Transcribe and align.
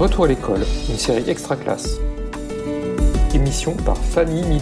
Retour 0.00 0.24
à 0.24 0.28
l'école, 0.28 0.64
une 0.88 0.96
série 0.96 1.28
extra 1.28 1.56
classe. 1.56 1.98
Émission 3.34 3.74
par 3.74 3.98
Fanny. 3.98 4.58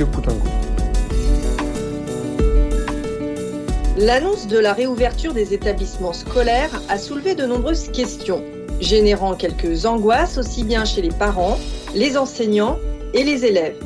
L'annonce 3.97 4.49
de 4.49 4.59
la 4.59 4.73
réouverture 4.73 5.35
des 5.35 5.55
établissements 5.55 6.13
scolaires 6.13 6.83
a 6.89 6.99
soulevé 6.99 7.37
de 7.37 7.47
nombreuses 7.47 7.93
questions, 7.93 8.43
générant 8.81 9.37
quelques 9.37 9.87
angoisses 9.87 10.39
aussi 10.39 10.65
bien 10.65 10.85
chez 10.85 11.03
les 11.03 11.13
parents, 11.13 11.57
les 11.95 12.19
enseignants 12.19 12.77
et 13.15 13.23
les 13.23 13.45
élèves. 13.45 13.81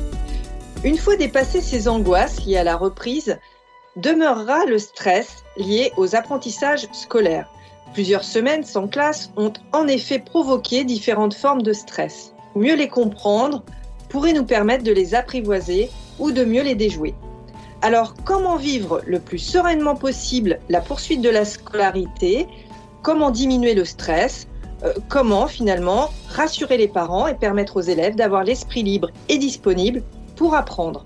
Une 0.83 0.97
fois 0.97 1.17
dépassées 1.17 1.61
ces 1.61 1.87
angoisses 1.87 2.43
liées 2.47 2.57
à 2.57 2.63
la 2.63 2.77
reprise, 2.77 3.37
demeurera 3.95 4.65
le 4.65 4.79
stress 4.79 5.43
lié 5.57 5.91
aux 5.97 6.15
apprentissages 6.15 6.87
scolaires. 6.93 7.52
Plusieurs 7.93 8.23
semaines 8.23 8.63
sans 8.63 8.87
classe 8.87 9.31
ont 9.37 9.53
en 9.71 9.87
effet 9.87 10.17
provoqué 10.17 10.83
différentes 10.83 11.35
formes 11.35 11.61
de 11.61 11.73
stress. 11.73 12.33
Mieux 12.55 12.75
les 12.75 12.87
comprendre 12.87 13.63
pourrait 14.09 14.33
nous 14.33 14.45
permettre 14.45 14.83
de 14.83 14.91
les 14.91 15.13
apprivoiser 15.13 15.91
ou 16.17 16.31
de 16.31 16.43
mieux 16.43 16.63
les 16.63 16.73
déjouer. 16.73 17.13
Alors, 17.83 18.15
comment 18.25 18.55
vivre 18.55 19.01
le 19.05 19.19
plus 19.19 19.37
sereinement 19.37 19.95
possible 19.95 20.59
la 20.69 20.81
poursuite 20.81 21.21
de 21.21 21.29
la 21.29 21.45
scolarité? 21.45 22.47
Comment 23.03 23.29
diminuer 23.29 23.75
le 23.75 23.85
stress? 23.85 24.47
Euh, 24.83 24.93
Comment 25.07 25.45
finalement 25.45 26.09
rassurer 26.29 26.77
les 26.77 26.87
parents 26.87 27.27
et 27.27 27.35
permettre 27.35 27.77
aux 27.77 27.81
élèves 27.81 28.15
d'avoir 28.15 28.43
l'esprit 28.43 28.81
libre 28.81 29.09
et 29.29 29.37
disponible 29.37 30.01
pour 30.35 30.55
apprendre? 30.55 31.05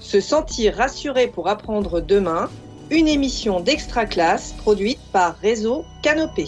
Se 0.00 0.20
sentir 0.20 0.76
rassuré 0.76 1.26
pour 1.26 1.48
apprendre 1.48 2.00
demain, 2.00 2.48
une 2.90 3.08
émission 3.08 3.60
d'extra 3.60 4.06
classe 4.06 4.52
produite 4.52 5.00
par 5.12 5.36
Réseau 5.38 5.84
Canopé. 6.02 6.46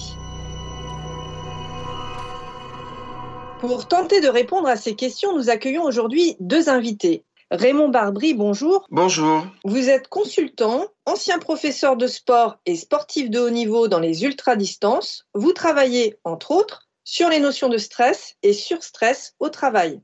Pour 3.60 3.88
tenter 3.88 4.20
de 4.20 4.28
répondre 4.28 4.68
à 4.68 4.76
ces 4.76 4.94
questions, 4.94 5.34
nous 5.34 5.50
accueillons 5.50 5.82
aujourd'hui 5.82 6.36
deux 6.38 6.68
invités. 6.68 7.24
Raymond 7.50 7.88
Barbry, 7.88 8.34
bonjour. 8.34 8.86
Bonjour. 8.90 9.46
Vous 9.64 9.88
êtes 9.88 10.06
consultant, 10.08 10.84
ancien 11.06 11.38
professeur 11.40 11.96
de 11.96 12.06
sport 12.06 12.58
et 12.66 12.76
sportif 12.76 13.30
de 13.30 13.41
haut 13.41 13.50
niveau 13.50 13.88
dans 13.88 14.00
les 14.00 14.22
ultra-distances. 14.22 15.24
Vous 15.34 15.52
travaillez, 15.52 16.18
entre 16.22 16.52
autres, 16.52 16.88
sur 17.02 17.30
les 17.30 17.41
notions 17.41 17.68
de 17.68 17.78
stress 17.78 18.36
et 18.44 18.52
sur 18.52 18.84
stress 18.84 19.34
au 19.41 19.48
travail. 19.48 20.00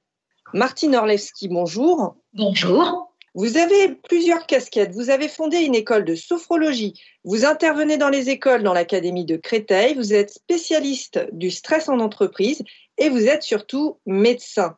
Martine 0.53 0.97
Orlewski, 0.97 1.49
bonjour. 1.49 2.17
Bonjour. 2.33 3.14
Vous 3.35 3.57
avez 3.57 3.97
plusieurs 4.09 4.47
casquettes. 4.47 4.93
Vous 4.93 5.11
avez 5.11 5.27
fondé 5.27 5.59
une 5.59 5.75
école 5.75 6.05
de 6.05 6.15
sophrologie. 6.15 6.95
Vous 7.25 7.45
intervenez 7.45 7.97
dans 7.97 8.09
les 8.09 8.31
écoles 8.31 8.63
dans 8.63 8.73
l'Académie 8.73 9.25
de 9.25 9.37
Créteil. 9.37 9.95
Vous 9.95 10.15
êtes 10.15 10.31
spécialiste 10.31 11.21
du 11.33 11.51
stress 11.51 11.89
en 11.89 11.99
entreprise 11.99 12.63
et 12.97 13.09
vous 13.09 13.27
êtes 13.27 13.43
surtout 13.43 13.99
médecin. 14.07 14.77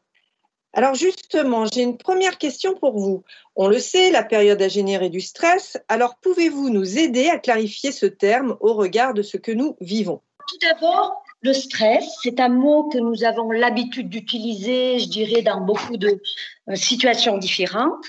Alors 0.72 0.94
justement, 0.94 1.66
j'ai 1.66 1.82
une 1.82 1.98
première 1.98 2.38
question 2.38 2.74
pour 2.74 2.98
vous. 2.98 3.24
On 3.56 3.68
le 3.68 3.78
sait, 3.78 4.10
la 4.10 4.22
période 4.22 4.60
a 4.62 4.68
généré 4.68 5.10
du 5.10 5.20
stress. 5.20 5.76
Alors 5.88 6.16
pouvez-vous 6.16 6.70
nous 6.70 6.98
aider 6.98 7.28
à 7.28 7.38
clarifier 7.38 7.92
ce 7.92 8.06
terme 8.06 8.56
au 8.60 8.72
regard 8.72 9.12
de 9.12 9.22
ce 9.22 9.36
que 9.36 9.52
nous 9.52 9.76
vivons? 9.80 10.22
Tout 10.48 10.58
d'abord, 10.62 11.22
le 11.40 11.52
stress, 11.52 12.04
c'est 12.22 12.40
un 12.40 12.48
mot 12.48 12.88
que 12.88 12.98
nous 12.98 13.24
avons 13.24 13.50
l'habitude 13.50 14.08
d'utiliser, 14.08 14.98
je 14.98 15.08
dirais, 15.08 15.42
dans 15.42 15.60
beaucoup 15.60 15.96
de 15.96 16.20
euh, 16.68 16.74
situations 16.74 17.36
différentes. 17.38 18.04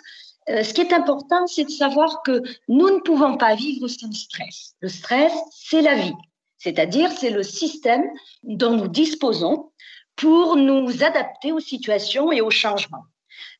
Euh, 0.49 0.63
ce 0.63 0.73
qui 0.73 0.81
est 0.81 0.93
important, 0.93 1.45
c'est 1.47 1.65
de 1.65 1.69
savoir 1.69 2.21
que 2.23 2.41
nous 2.67 2.89
ne 2.89 2.99
pouvons 3.01 3.37
pas 3.37 3.55
vivre 3.55 3.87
sans 3.87 4.11
stress. 4.13 4.75
Le 4.79 4.87
stress, 4.87 5.33
c'est 5.51 5.81
la 5.81 5.95
vie, 5.95 6.13
c'est-à-dire 6.57 7.11
c'est 7.11 7.29
le 7.29 7.43
système 7.43 8.05
dont 8.43 8.71
nous 8.71 8.87
disposons 8.87 9.71
pour 10.15 10.55
nous 10.55 11.03
adapter 11.03 11.51
aux 11.51 11.59
situations 11.59 12.31
et 12.31 12.41
aux 12.41 12.49
changements. 12.49 13.05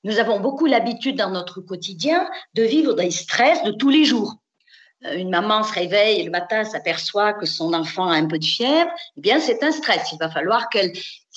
Nous 0.03 0.19
avons 0.19 0.39
beaucoup 0.39 0.65
l'habitude 0.65 1.17
dans 1.17 1.29
notre 1.29 1.61
quotidien 1.61 2.29
de 2.53 2.63
vivre 2.63 2.93
des 2.93 3.11
stress 3.11 3.61
de 3.63 3.71
tous 3.71 3.89
les 3.89 4.05
jours. 4.05 4.35
Euh, 5.05 5.17
une 5.17 5.29
maman 5.29 5.63
se 5.63 5.73
réveille 5.73 6.21
et 6.21 6.23
le 6.23 6.31
matin 6.31 6.63
s'aperçoit 6.63 7.33
que 7.33 7.45
son 7.45 7.73
enfant 7.73 8.09
a 8.09 8.15
un 8.15 8.27
peu 8.27 8.39
de 8.39 8.45
fièvre, 8.45 8.89
eh 9.17 9.21
bien 9.21 9.39
c'est 9.39 9.61
un 9.63 9.71
stress. 9.71 10.11
Il 10.13 10.19
va 10.19 10.29
falloir 10.29 10.69
qu'elle 10.69 10.93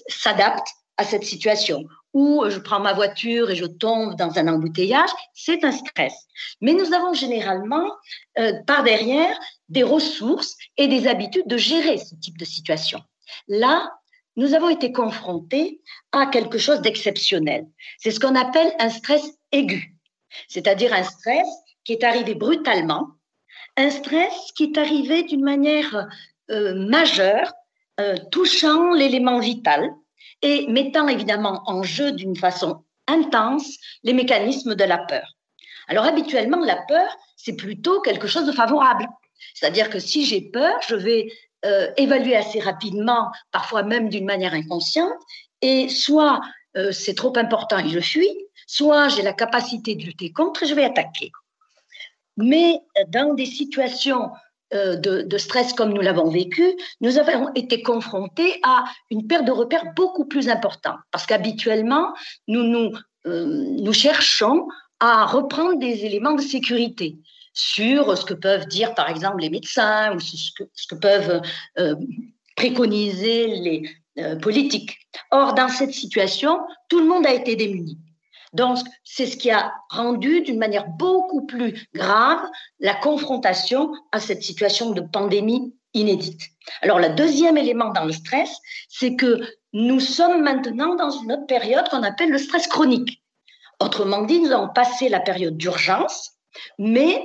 s'adapte 0.07 0.69
à 0.97 1.05
cette 1.05 1.25
situation 1.25 1.85
ou 2.13 2.45
je 2.49 2.59
prends 2.59 2.81
ma 2.81 2.93
voiture 2.93 3.51
et 3.51 3.57
je 3.57 3.67
tombe 3.67 4.17
dans 4.17 4.39
un 4.39 4.49
embouteillage, 4.49 5.11
c'est 5.33 5.65
un 5.65 5.73
stress. 5.73 6.15
Mais 6.61 6.73
nous 6.73 6.93
avons 6.93 7.15
généralement 7.15 7.91
euh, 8.39 8.53
par 8.67 8.83
derrière 8.83 9.39
des 9.69 9.83
ressources 9.83 10.57
et 10.77 10.89
des 10.89 11.07
habitudes 11.07 11.47
de 11.47 11.57
gérer 11.57 11.99
ce 11.99 12.15
type 12.17 12.39
de 12.39 12.45
situation. 12.45 13.01
Là, 13.49 13.91
nous 14.37 14.55
avons 14.55 14.69
été 14.69 14.93
confrontés 14.93 15.81
à 16.13 16.27
quelque 16.27 16.59
chose 16.59 16.81
d'exceptionnel. 16.81 17.67
C'est 17.99 18.11
ce 18.11 18.21
qu'on 18.21 18.35
appelle 18.35 18.73
un 18.79 18.91
stress 18.91 19.23
aigu, 19.53 19.97
c'est-à-dire 20.49 20.93
un 20.93 21.03
stress 21.03 21.49
qui 21.85 21.93
est 21.93 22.05
arrivé 22.05 22.35
brutalement, 22.35 23.09
un 23.77 23.91
stress 23.91 24.53
qui 24.57 24.65
est 24.65 24.79
arrivé 24.79 25.23
d'une 25.25 25.45
manière 25.45 26.09
euh, 26.51 26.75
majeure, 26.75 27.53
euh, 28.01 28.17
touchant 28.31 28.93
l'élément 28.93 29.41
vital, 29.41 29.91
et 30.43 30.67
mettant 30.69 31.09
évidemment 31.09 31.63
en 31.67 31.83
jeu 31.83 32.13
d'une 32.13 32.37
façon 32.37 32.85
intense 33.07 33.77
les 34.03 34.13
mécanismes 34.13 34.75
de 34.75 34.85
la 34.85 34.99
peur. 34.99 35.37
Alors 35.89 36.05
habituellement, 36.05 36.65
la 36.65 36.77
peur, 36.89 37.17
c'est 37.37 37.57
plutôt 37.57 38.01
quelque 38.01 38.29
chose 38.29 38.47
de 38.47 38.53
favorable. 38.53 39.07
C'est-à-dire 39.55 39.91
que 39.91 39.99
si 39.99 40.25
j'ai 40.25 40.41
peur, 40.41 40.75
je 40.87 40.95
vais 40.95 41.33
euh, 41.65 41.91
évaluer 41.97 42.37
assez 42.37 42.61
rapidement, 42.61 43.31
parfois 43.51 43.83
même 43.83 44.09
d'une 44.09 44.25
manière 44.25 44.55
inconsciente, 44.55 45.19
et 45.63 45.89
soit 45.89 46.41
euh, 46.77 46.93
c'est 46.93 47.15
trop 47.15 47.37
important 47.37 47.79
et 47.79 47.89
je 47.89 48.01
fuis, 48.01 48.35
soit 48.67 49.09
j'ai 49.09 49.23
la 49.23 49.33
capacité 49.33 49.97
de 49.97 50.05
lutter 50.05 50.33
contre 50.33 50.63
et 50.63 50.67
je 50.67 50.75
vais 50.75 50.85
attaquer. 50.85 51.33
Mais 52.37 52.81
dans 53.09 53.35
des 53.35 53.47
situations 53.47 54.31
euh, 54.73 54.97
de, 54.97 55.39
stress 55.39 55.73
comme 55.73 55.93
nous 55.93 56.01
l'avons 56.01 56.29
vécu, 56.29 56.65
nous 57.01 57.19
avons 57.19 57.53
été 57.55 57.83
confrontés 57.83 58.61
à 58.63 58.85
une 59.11 59.27
perte 59.27 59.45
de 59.45 59.51
repères 59.51 59.95
beaucoup 59.97 60.27
plus 60.27 60.49
importante. 60.49 60.99
Parce 61.11 61.27
qu'habituellement, 61.27 62.15
nous, 62.47 62.63
nous, 62.63 62.93
euh, 63.27 63.93
cherchons 63.93 64.69
à 65.01 65.27
reprendre 65.27 65.79
des 65.79 66.05
éléments 66.05 66.35
de 66.35 66.43
sécurité 66.43 67.17
sur 67.53 68.17
ce 68.17 68.25
que 68.25 68.35
peuvent 68.35 68.67
dire, 68.67 68.95
par 68.95 69.11
exemple, 69.11 69.41
les 69.41 69.51
médecins 69.51 70.15
ou 70.15 70.21
ce 70.21 70.53
que, 70.57 70.65
ce 70.73 70.87
que 70.87 70.95
peuvent 70.95 71.43
euh, 71.79 71.97
préconiser 72.55 73.49
les 73.49 73.91
politiques. 74.43 74.99
Or, 75.31 75.55
dans 75.55 75.69
cette 75.69 75.95
situation, 75.95 76.61
tout 76.89 77.01
le 77.01 77.07
monde 77.07 77.27
a 77.27 77.33
été 77.33 77.57
démuni. 77.57 77.97
Donc, 78.53 78.79
c'est 79.05 79.27
ce 79.27 79.37
qui 79.37 79.51
a 79.51 79.73
rendu 79.91 80.43
d'une 80.43 80.59
manière 80.59 80.89
beaucoup 80.89 81.47
plus 81.47 81.89
grave 81.95 82.41
la 82.81 82.95
confrontation 82.95 83.93
à 84.13 84.21
cette 84.21 84.43
situation 84.43 84.91
de 84.91 85.01
pandémie 85.01 85.75
inédite. 85.95 86.43
Alors, 86.83 86.99
le 86.99 87.11
deuxième 87.11 87.57
élément 87.57 87.91
dans 87.91 88.05
le 88.05 88.13
stress, 88.13 88.59
c'est 88.89 89.17
que 89.17 89.41
nous 89.73 90.01
sommes 90.01 90.43
maintenant 90.43 90.95
dans 90.97 91.11
une 91.11 91.33
autre 91.33 91.47
période 91.47 91.89
qu'on 91.89 92.03
appelle 92.03 92.31
le 92.31 92.39
stress 92.39 92.67
chronique. 92.67 93.23
Autrement 93.81 94.23
dit, 94.23 94.41
nous 94.41 94.53
avons 94.53 94.69
passé 94.69 95.09
la 95.09 95.21
période 95.21 95.57
d'urgence, 95.57 96.33
mais 96.79 97.25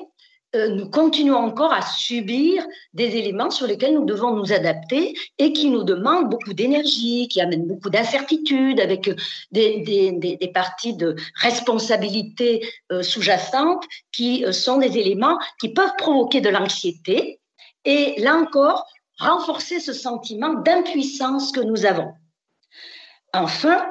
nous 0.69 0.89
continuons 0.89 1.37
encore 1.37 1.73
à 1.73 1.81
subir 1.81 2.65
des 2.93 3.17
éléments 3.17 3.49
sur 3.49 3.67
lesquels 3.67 3.93
nous 3.93 4.05
devons 4.05 4.35
nous 4.35 4.53
adapter 4.53 5.15
et 5.37 5.53
qui 5.53 5.69
nous 5.69 5.83
demandent 5.83 6.29
beaucoup 6.29 6.53
d'énergie, 6.53 7.27
qui 7.27 7.41
amènent 7.41 7.67
beaucoup 7.67 7.89
d'incertitudes, 7.89 8.79
avec 8.79 9.07
euh, 9.07 9.15
des, 9.51 10.51
parties 10.53 10.95
de 10.95 11.15
responsabilité 11.35 12.67
euh, 12.91 13.03
sous-jacentes 13.03 13.83
qui 14.11 14.45
sont 14.51 14.77
des 14.77 14.97
éléments 14.97 15.37
qui 15.59 15.69
peuvent 15.69 15.95
provoquer 15.97 16.41
de 16.41 16.49
l'anxiété 16.49 17.39
et 17.83 18.15
là 18.19 18.35
encore 18.35 18.85
renforcer 19.19 19.79
ce 19.79 19.93
sentiment 19.93 20.53
d'impuissance 20.53 21.51
que 21.51 21.61
nous 21.61 21.85
avons. 21.85 22.11
Enfin, 23.33 23.85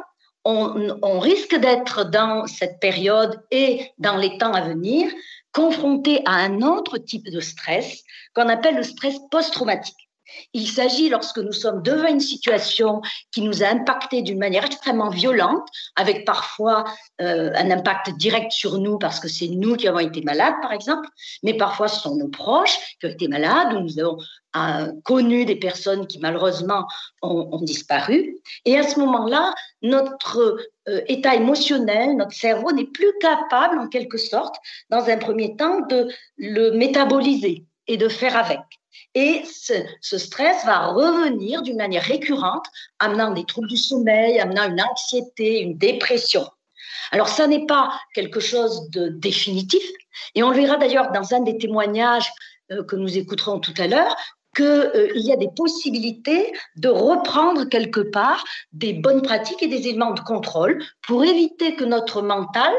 on 0.44 1.18
risque 1.20 1.54
d'être 1.56 2.04
dans 2.04 2.46
cette 2.46 2.78
période 2.80 3.42
et 3.50 3.90
dans 3.98 4.16
les 4.16 4.36
temps 4.38 4.52
à 4.52 4.60
venir 4.60 5.10
confronté 5.54 6.20
à 6.26 6.32
un 6.32 6.60
autre 6.62 6.98
type 6.98 7.30
de 7.30 7.40
stress 7.40 8.02
qu'on 8.34 8.48
appelle 8.48 8.76
le 8.76 8.82
stress 8.82 9.14
post-traumatique. 9.30 10.03
Il 10.52 10.68
s'agit 10.68 11.08
lorsque 11.08 11.38
nous 11.38 11.52
sommes 11.52 11.82
devant 11.82 12.08
une 12.08 12.20
situation 12.20 13.02
qui 13.32 13.42
nous 13.42 13.62
a 13.62 13.68
impacté 13.68 14.22
d'une 14.22 14.38
manière 14.38 14.64
extrêmement 14.64 15.10
violente, 15.10 15.68
avec 15.96 16.24
parfois 16.24 16.84
euh, 17.20 17.50
un 17.54 17.70
impact 17.70 18.10
direct 18.16 18.52
sur 18.52 18.78
nous 18.78 18.98
parce 18.98 19.20
que 19.20 19.28
c'est 19.28 19.48
nous 19.48 19.76
qui 19.76 19.88
avons 19.88 19.98
été 19.98 20.22
malades, 20.22 20.54
par 20.62 20.72
exemple, 20.72 21.08
mais 21.42 21.54
parfois 21.54 21.88
ce 21.88 22.00
sont 22.00 22.16
nos 22.16 22.28
proches 22.28 22.78
qui 23.00 23.06
ont 23.06 23.10
été 23.10 23.28
malades, 23.28 23.74
ou 23.74 23.80
nous 23.80 23.98
avons 23.98 24.18
euh, 24.56 24.92
connu 25.04 25.44
des 25.44 25.56
personnes 25.56 26.06
qui 26.06 26.18
malheureusement 26.20 26.86
ont, 27.22 27.60
disparu. 27.62 28.38
Et 28.64 28.78
à 28.78 28.82
ce 28.82 29.00
moment-là, 29.00 29.54
notre 29.82 30.58
euh, 30.88 31.00
état 31.08 31.34
émotionnel, 31.34 32.16
notre 32.16 32.34
cerveau 32.34 32.70
n'est 32.72 32.86
plus 32.86 33.12
capable, 33.20 33.78
en 33.78 33.88
quelque 33.88 34.18
sorte, 34.18 34.56
dans 34.90 35.08
un 35.08 35.16
premier 35.16 35.56
temps, 35.56 35.80
de 35.88 36.08
le 36.36 36.70
métaboliser 36.70 37.64
et 37.86 37.96
de 37.96 38.08
faire 38.08 38.36
avec. 38.36 38.60
Et 39.14 39.44
ce, 39.44 40.18
stress 40.18 40.64
va 40.64 40.88
revenir 40.88 41.62
d'une 41.62 41.76
manière 41.76 42.02
récurrente, 42.02 42.66
amenant 42.98 43.32
des 43.32 43.44
troubles 43.44 43.68
du 43.68 43.76
sommeil, 43.76 44.40
amenant 44.40 44.68
une 44.68 44.82
anxiété, 44.82 45.60
une 45.60 45.78
dépression. 45.78 46.48
Alors, 47.12 47.28
ça 47.28 47.46
n'est 47.46 47.66
pas 47.66 47.92
quelque 48.14 48.40
chose 48.40 48.90
de 48.90 49.08
définitif. 49.08 49.82
Et 50.34 50.42
on 50.42 50.50
le 50.50 50.56
verra 50.56 50.76
d'ailleurs 50.76 51.12
dans 51.12 51.32
un 51.32 51.40
des 51.40 51.58
témoignages 51.58 52.30
euh, 52.72 52.82
que 52.82 52.96
nous 52.96 53.16
écouterons 53.16 53.60
tout 53.60 53.74
à 53.78 53.86
l'heure, 53.86 54.16
qu'il 54.54 54.64
euh, 54.64 55.10
y 55.14 55.32
a 55.32 55.36
des 55.36 55.50
possibilités 55.54 56.52
de 56.76 56.88
reprendre 56.88 57.64
quelque 57.64 58.00
part 58.00 58.44
des 58.72 58.92
bonnes 58.92 59.22
pratiques 59.22 59.62
et 59.62 59.68
des 59.68 59.88
éléments 59.88 60.12
de 60.12 60.20
contrôle 60.20 60.82
pour 61.02 61.24
éviter 61.24 61.76
que 61.76 61.84
notre 61.84 62.22
mental 62.22 62.72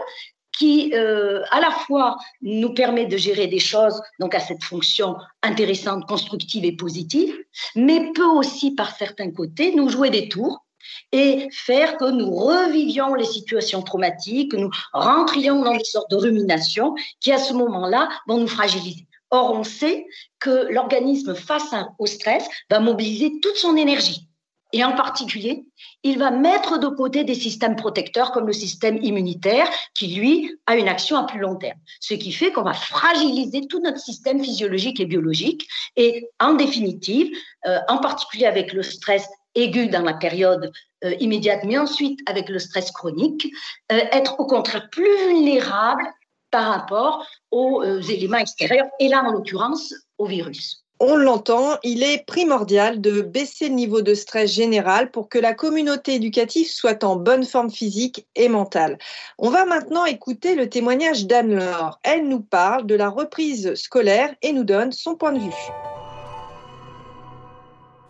qui 0.57 0.91
euh, 0.93 1.43
à 1.51 1.59
la 1.59 1.71
fois 1.71 2.17
nous 2.41 2.73
permet 2.73 3.05
de 3.05 3.17
gérer 3.17 3.47
des 3.47 3.59
choses, 3.59 4.01
donc 4.19 4.35
à 4.35 4.39
cette 4.39 4.63
fonction 4.63 5.17
intéressante, 5.43 6.07
constructive 6.07 6.65
et 6.65 6.75
positive, 6.75 7.33
mais 7.75 8.11
peut 8.13 8.25
aussi 8.25 8.71
par 8.73 8.95
certains 8.95 9.31
côtés 9.31 9.73
nous 9.75 9.89
jouer 9.89 10.09
des 10.09 10.29
tours 10.29 10.65
et 11.11 11.47
faire 11.51 11.97
que 11.97 12.09
nous 12.09 12.31
revivions 12.31 13.15
les 13.15 13.25
situations 13.25 13.81
traumatiques, 13.81 14.51
que 14.51 14.57
nous 14.57 14.69
rentrions 14.93 15.61
dans 15.63 15.75
des 15.75 15.83
sortes 15.83 16.11
de 16.11 16.15
ruminations 16.15 16.95
qui 17.19 17.31
à 17.31 17.37
ce 17.37 17.53
moment-là 17.53 18.09
vont 18.27 18.37
nous 18.37 18.47
fragiliser. 18.47 19.07
Or, 19.31 19.53
on 19.53 19.63
sait 19.63 20.05
que 20.39 20.67
l'organisme 20.71 21.33
face 21.33 21.73
au 21.97 22.05
stress 22.05 22.47
va 22.69 22.79
mobiliser 22.79 23.39
toute 23.41 23.57
son 23.57 23.75
énergie. 23.75 24.29
Et 24.75 24.83
en 24.83 24.92
particulier, 24.92 25.63
il 26.04 26.19
va 26.19 26.31
mettre 26.31 26.80
de 26.80 26.89
côté 26.89 27.24
des 27.24 27.33
systèmes 27.33 27.77
protecteurs 27.77 28.33
comme 28.33 28.45
le 28.45 28.51
système 28.51 29.01
immunitaire, 29.01 29.69
qui, 29.98 30.07
lui, 30.07 30.54
a 30.66 30.75
une 30.75 30.89
action 30.89 31.16
à 31.16 31.24
plus 31.24 31.39
long 31.39 31.56
terme. 31.56 31.80
Ce 32.01 32.13
qui 32.13 32.33
fait 32.33 32.51
qu'on 32.51 32.63
va 32.63 32.74
fragiliser 32.74 33.68
tout 33.68 33.80
notre 33.80 34.00
système 34.00 34.44
physiologique 34.44 35.00
et 35.00 35.06
biologique. 35.06 35.66
Et 35.95 36.27
en 36.42 36.56
définitive, 36.56 37.33
euh, 37.68 37.80
en 37.88 38.00
particulier 38.00 38.48
avec 38.48 38.74
le 38.74 38.83
stress 38.83 39.25
aigu 39.56 39.88
dans 39.88 40.04
la 40.04 40.13
période 40.13 40.74
euh, 41.06 41.16
immédiate, 41.22 41.63
mais 41.63 41.77
ensuite 41.77 42.19
avec 42.25 42.50
le 42.50 42.60
stress 42.60 42.92
chronique, 42.92 43.48
euh, 43.94 44.01
être 44.12 44.42
au 44.42 44.45
contraire 44.45 44.89
plus 44.89 45.18
vulnérable 45.30 46.04
par 46.51 46.74
rapport 46.74 47.25
aux 47.50 47.81
éléments 47.83 48.39
extérieurs, 48.39 48.88
et 49.00 49.07
là, 49.07 49.24
en 49.24 49.31
l'occurrence, 49.31 49.94
au 50.18 50.25
virus. 50.25 50.84
On 51.01 51.18
l'entend, 51.18 51.77
il 51.83 52.03
est 52.03 52.25
primordial 52.25 53.01
de 53.01 53.19
baisser 53.19 53.68
le 53.68 53.75
niveau 53.75 54.01
de 54.01 54.13
stress 54.13 54.53
général 54.53 55.12
pour 55.12 55.27
que 55.27 55.38
la 55.38 55.53
communauté 55.53 56.13
éducative 56.13 56.69
soit 56.69 57.03
en 57.03 57.18
bonne 57.18 57.44
forme 57.44 57.69
physique 57.69 58.25
et 58.33 58.47
mentale. 58.47 58.97
On 59.38 59.50
va 59.50 59.65
maintenant 59.65 60.06
écouter 60.06 60.56
le 60.56 60.69
témoignage 60.69 61.25
d'Anne-Laure. 61.25 62.00
Elle 62.03 62.30
nous 62.30 62.39
parle 62.39 62.86
de 62.86 62.95
la 62.95 63.09
reprise 63.09 63.75
scolaire 63.75 64.33
et 64.42 64.53
nous 64.53 64.63
donne 64.63 64.94
son 64.94 65.15
point 65.15 65.33
de 65.33 65.39
vue. 65.39 65.51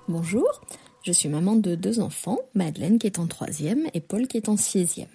Bonjour, 0.08 0.62
je 1.02 1.12
suis 1.12 1.30
maman 1.30 1.56
de 1.56 1.74
deux 1.74 2.00
enfants, 2.00 2.38
Madeleine 2.54 3.00
qui 3.00 3.08
est 3.08 3.18
en 3.18 3.26
troisième 3.26 3.88
et 3.96 4.02
Paul 4.02 4.28
qui 4.28 4.38
est 4.38 4.48
en 4.48 4.58
sixième. 4.58 5.08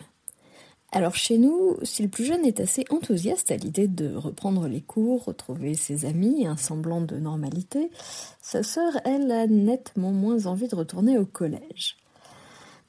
Alors 0.93 1.15
chez 1.15 1.39
nous, 1.39 1.77
si 1.85 2.03
le 2.03 2.09
plus 2.09 2.25
jeune 2.25 2.45
est 2.45 2.59
assez 2.59 2.85
enthousiaste 2.91 3.53
à 3.53 3.57
l'idée 3.57 3.87
de 3.87 4.13
reprendre 4.15 4.67
les 4.67 4.81
cours, 4.81 5.25
retrouver 5.25 5.75
ses 5.75 6.05
amis 6.05 6.47
un 6.49 6.57
semblant 6.57 7.01
de 7.01 7.17
normalité, 7.17 7.93
sa 8.43 8.65
sœur, 8.65 8.93
elle, 9.05 9.31
a 9.31 9.47
nettement 9.47 10.11
moins 10.11 10.47
envie 10.47 10.67
de 10.67 10.75
retourner 10.75 11.17
au 11.17 11.27
collège. 11.27 11.97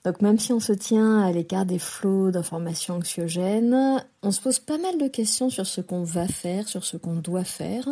Donc 0.04 0.22
même 0.22 0.40
si 0.40 0.52
on 0.52 0.60
se 0.60 0.74
tient 0.74 1.22
à 1.22 1.32
l'écart 1.32 1.66
des 1.68 1.78
flots 1.78 2.32
d'informations 2.32 2.96
anxiogènes, 2.96 4.04
on 4.24 4.32
se 4.32 4.42
pose 4.42 4.58
pas 4.58 4.80
mal 4.80 4.98
de 4.98 5.08
questions 5.08 5.52
sur 5.52 5.68
ce 5.68 5.80
qu'on 5.80 6.04
va 6.04 6.28
faire, 6.28 6.68
sur 6.68 6.84
ce 6.84 6.98
qu'on 6.98 7.18
doit 7.18 7.44
faire, 7.44 7.88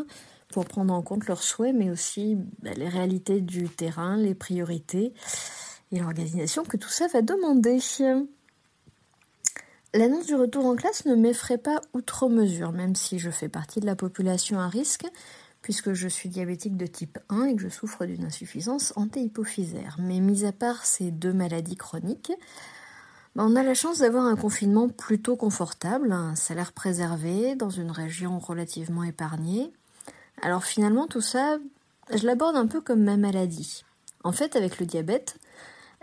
pour 0.48 0.66
prendre 0.66 0.92
en 0.92 1.04
compte 1.04 1.28
leurs 1.28 1.44
souhaits, 1.44 1.76
mais 1.76 1.92
aussi 1.92 2.36
bah, 2.64 2.72
les 2.76 2.90
réalités 2.90 3.42
du 3.42 3.70
terrain, 3.70 4.18
les 4.18 4.34
priorités 4.34 5.14
et 5.92 6.00
l'organisation 6.00 6.64
que 6.64 6.78
tout 6.78 6.90
ça 6.90 7.06
va 7.08 7.22
demander. 7.22 7.80
L'annonce 9.96 10.28
du 10.28 10.36
retour 10.36 10.66
en 10.68 10.76
classe 10.76 11.06
ne 11.06 11.16
m'effraie 11.16 11.58
pas 11.58 11.82
outre 11.94 12.30
mesure, 12.30 12.72
même 12.72 12.96
si 12.96 13.18
je 13.18 13.32
fais 13.32 13.50
partie 13.50 13.80
de 13.80 13.88
la 13.88 13.96
population 13.96 14.60
à 14.60 14.68
risque, 14.68 15.08
puisque 15.64 15.94
je 15.94 16.08
suis 16.08 16.30
diabétique 16.30 16.78
de 16.78 16.86
type 16.86 17.18
1 17.30 17.46
et 17.46 17.56
que 17.56 17.62
je 17.62 17.70
souffre 17.70 18.06
d'une 18.06 18.24
insuffisance 18.24 18.94
antéhypophysaire. 18.96 19.98
Mais 20.00 20.20
mis 20.20 20.46
à 20.46 20.52
part 20.52 20.86
ces 20.86 21.10
deux 21.10 21.34
maladies 21.34 21.76
chroniques, 21.76 22.32
ben, 23.36 23.48
on 23.50 23.56
a 23.56 23.64
la 23.64 23.74
chance 23.74 24.00
d'avoir 24.00 24.26
un 24.26 24.36
confinement 24.36 24.90
plutôt 24.90 25.36
confortable, 25.36 26.12
un 26.12 26.36
salaire 26.36 26.72
préservé, 26.72 27.56
dans 27.56 27.72
une 27.72 27.92
région 27.92 28.38
relativement 28.38 29.04
épargnée. 29.04 29.74
Alors 30.44 30.66
finalement, 30.66 31.08
tout 31.08 31.22
ça, 31.22 31.58
je 32.14 32.28
l'aborde 32.28 32.56
un 32.56 32.68
peu 32.68 32.80
comme 32.80 33.04
ma 33.04 33.18
maladie. 33.18 33.84
En 34.24 34.34
fait, 34.34 34.56
avec 34.56 34.80
le 34.80 34.86
diabète, 34.86 35.38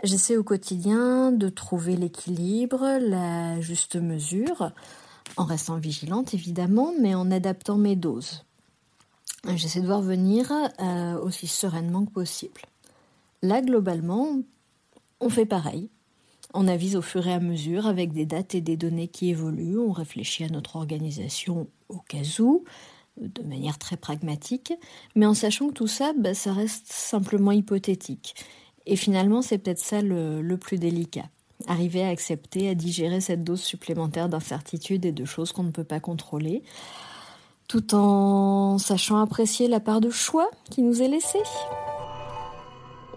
J'essaie 0.03 0.37
au 0.37 0.43
quotidien 0.43 1.31
de 1.31 1.49
trouver 1.49 1.95
l'équilibre, 1.95 2.99
la 3.01 3.59
juste 3.61 3.95
mesure, 3.95 4.71
en 5.37 5.45
restant 5.45 5.77
vigilante 5.77 6.33
évidemment, 6.33 6.93
mais 6.99 7.15
en 7.15 7.31
adaptant 7.31 7.77
mes 7.77 7.95
doses. 7.95 8.43
J'essaie 9.55 9.81
de 9.81 9.87
voir 9.87 10.01
venir 10.01 10.51
euh, 10.79 11.19
aussi 11.19 11.47
sereinement 11.47 12.05
que 12.05 12.11
possible. 12.11 12.61
Là, 13.41 13.61
globalement, 13.61 14.39
on 15.19 15.29
fait 15.29 15.45
pareil. 15.45 15.89
On 16.53 16.67
avise 16.67 16.95
au 16.95 17.01
fur 17.01 17.27
et 17.27 17.33
à 17.33 17.39
mesure 17.39 17.87
avec 17.87 18.13
des 18.13 18.25
dates 18.25 18.55
et 18.55 18.61
des 18.61 18.77
données 18.77 19.07
qui 19.07 19.29
évoluent. 19.29 19.79
On 19.79 19.91
réfléchit 19.91 20.43
à 20.43 20.49
notre 20.49 20.75
organisation 20.75 21.67
au 21.89 21.99
cas 21.99 22.23
où, 22.39 22.65
de 23.17 23.43
manière 23.43 23.77
très 23.77 23.97
pragmatique, 23.97 24.73
mais 25.15 25.25
en 25.25 25.33
sachant 25.33 25.69
que 25.69 25.73
tout 25.73 25.87
ça, 25.87 26.13
bah, 26.17 26.33
ça 26.33 26.53
reste 26.53 26.87
simplement 26.87 27.51
hypothétique. 27.51 28.35
Et 28.87 28.95
finalement, 28.95 29.41
c'est 29.41 29.57
peut-être 29.57 29.79
ça 29.79 30.01
le, 30.01 30.55
plus 30.55 30.77
délicat. 30.77 31.25
Arriver 31.67 32.03
à 32.03 32.07
accepter, 32.07 32.69
à 32.69 32.73
digérer 32.73 33.19
cette 33.19 33.43
dose 33.43 33.61
supplémentaire 33.61 34.29
d'incertitude 34.29 35.05
et 35.05 35.11
de 35.11 35.25
choses 35.25 35.51
qu'on 35.51 35.63
ne 35.63 35.71
peut 35.71 35.83
pas 35.83 35.99
contrôler, 35.99 36.63
tout 37.67 37.93
en 37.93 38.77
sachant 38.77 39.19
apprécier 39.19 39.67
la 39.67 39.81
part 39.81 39.99
de 39.99 40.09
choix 40.09 40.49
qui 40.71 40.83
nous 40.83 41.01
est 41.01 41.09
laissée. 41.09 41.43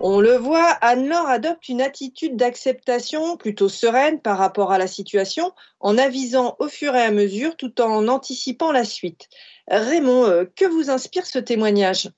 On 0.01 0.19
le 0.19 0.37
voit, 0.37 0.71
Anne-Laure 0.81 1.29
adopte 1.29 1.69
une 1.69 1.83
attitude 1.83 2.35
d'acceptation 2.35 3.37
plutôt 3.37 3.69
sereine 3.69 4.19
par 4.19 4.39
rapport 4.39 4.73
à 4.73 4.79
la 4.79 4.89
situation, 4.89 5.53
en 5.79 5.99
avisant 5.99 6.57
au 6.59 6.67
fur 6.67 6.97
et 6.97 7.03
à 7.03 7.13
mesure 7.13 7.57
tout 7.57 7.81
en 7.81 8.09
anticipant 8.09 8.73
la 8.73 8.85
suite. 8.85 9.29
Raymond, 9.69 10.25
euh, 10.25 10.45
que 10.57 10.65
vous 10.65 10.91
inspire 10.91 11.27
ce 11.27 11.39
témoignage? 11.39 12.09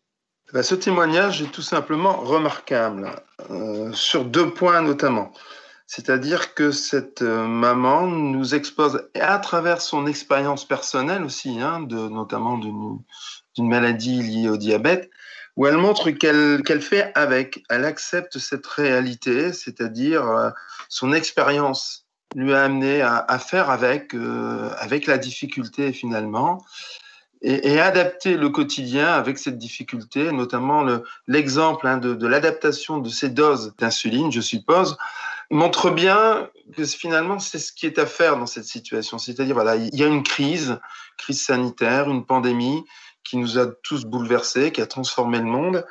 Ben, 0.53 0.63
ce 0.63 0.75
témoignage 0.75 1.41
est 1.41 1.51
tout 1.51 1.63
simplement 1.63 2.13
remarquable, 2.13 3.11
euh, 3.51 3.91
sur 3.93 4.25
deux 4.25 4.51
points 4.51 4.83
notamment. 4.83 5.33
C'est-à-dire 5.87 6.55
que 6.55 6.71
cette 6.71 7.23
euh, 7.23 7.47
maman 7.47 8.07
nous 8.07 8.55
expose, 8.55 9.09
à 9.19 9.39
travers 9.39 9.81
son 9.81 10.07
expérience 10.07 10.67
personnelle 10.67 11.25
aussi, 11.25 11.59
hein, 11.61 11.81
de, 11.81 11.97
notamment 11.97 12.59
d'une 12.59 13.69
maladie 13.69 14.23
liée 14.23 14.51
au 14.51 14.59
diabète, 14.59 15.11
où 15.57 15.67
elle 15.67 15.79
montre 15.79 16.11
qu'elle 16.11 16.83
fait 16.83 17.13
avec, 17.15 17.63
elle 17.71 17.87
accepte 17.87 18.39
cette 18.39 18.67
réalité, 18.67 19.55
c'est-à-dire 19.55 20.27
euh, 20.29 20.51
son 20.91 21.15
expérience 21.15 22.07
lui 22.35 22.53
a 22.53 22.63
amené 22.63 23.01
à, 23.01 23.25
à 23.27 23.39
faire 23.39 23.69
avec, 23.69 24.15
avec 24.79 25.07
la 25.07 25.19
difficulté 25.19 25.93
finalement, 25.93 26.65
et, 27.43 27.81
adapter 27.81 28.37
le 28.37 28.49
quotidien 28.51 29.09
avec 29.09 29.39
cette 29.39 29.59
difficulté, 29.59 30.31
notamment 30.33 30.87
l'exemple 31.27 31.87
hein, 31.87 31.99
de, 31.99 32.27
l'adaptation 32.27 32.99
de 32.99 33.09
ces 33.09 33.31
doses 33.31 33.75
d'insuline, 33.79 34.31
je 34.31 34.41
suppose, 34.41 34.97
montre 35.51 35.91
bien 35.91 36.49
que 36.77 36.85
finalement 36.85 37.39
c'est 37.39 37.59
ce 37.59 37.73
qui 37.73 37.87
est 37.87 37.99
à 37.99 38.07
faire 38.07 38.39
dans 38.39 38.47
cette 38.47 38.65
situation. 38.65 39.19
C'est-à-dire 39.19 39.55
voilà, 39.55 39.77
il 39.77 39.95
y 39.95 40.05
a 40.05 40.07
une 40.07 40.23
crise, 40.23 40.79
crise 41.19 41.43
sanitaire, 41.43 42.09
une 42.09 42.25
pandémie 42.25 42.85
qui 43.25 43.37
nous 43.37 43.59
a 43.59 43.67
tous 43.67 44.05
bouleversés, 44.05 44.73
qui 44.73 44.81
a 44.81 44.87
transformé 44.87 45.39
le 45.39 45.45
monde, 45.45 45.85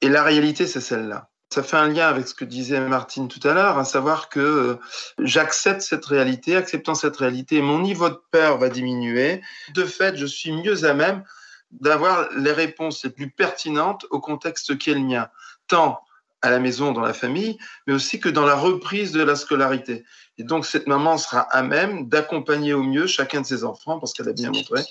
et 0.00 0.08
la 0.08 0.22
réalité 0.22 0.66
c'est 0.66 0.80
celle-là. 0.80 1.28
Ça 1.50 1.62
fait 1.62 1.76
un 1.76 1.88
lien 1.88 2.06
avec 2.08 2.28
ce 2.28 2.34
que 2.34 2.44
disait 2.44 2.78
Martine 2.80 3.28
tout 3.28 3.46
à 3.48 3.54
l'heure, 3.54 3.78
à 3.78 3.84
savoir 3.84 4.28
que 4.28 4.40
euh, 4.40 4.74
j'accepte 5.18 5.80
cette 5.80 6.04
réalité, 6.04 6.56
acceptant 6.56 6.94
cette 6.94 7.16
réalité, 7.16 7.62
mon 7.62 7.78
niveau 7.78 8.10
de 8.10 8.20
peur 8.30 8.58
va 8.58 8.68
diminuer. 8.68 9.40
De 9.72 9.84
fait, 9.84 10.16
je 10.16 10.26
suis 10.26 10.52
mieux 10.52 10.84
à 10.84 10.92
même 10.92 11.24
d'avoir 11.70 12.28
les 12.36 12.52
réponses 12.52 13.02
les 13.04 13.10
plus 13.10 13.30
pertinentes 13.30 14.04
au 14.10 14.20
contexte 14.20 14.76
qui 14.76 14.90
est 14.90 14.94
le 14.94 15.00
mien, 15.00 15.28
tant 15.68 16.00
à 16.42 16.50
la 16.50 16.60
maison, 16.60 16.92
dans 16.92 17.00
la 17.00 17.14
famille, 17.14 17.58
mais 17.86 17.94
aussi 17.94 18.20
que 18.20 18.28
dans 18.28 18.46
la 18.46 18.54
reprise 18.54 19.12
de 19.12 19.22
la 19.22 19.34
scolarité. 19.34 20.04
Et 20.36 20.44
donc, 20.44 20.66
cette 20.66 20.86
maman 20.86 21.18
sera 21.18 21.40
à 21.40 21.62
même 21.62 22.08
d'accompagner 22.08 22.74
au 22.74 22.82
mieux 22.82 23.06
chacun 23.06 23.40
de 23.40 23.46
ses 23.46 23.64
enfants, 23.64 23.98
parce 23.98 24.12
qu'elle 24.12 24.28
a 24.28 24.32
bien 24.32 24.50
montré 24.50 24.82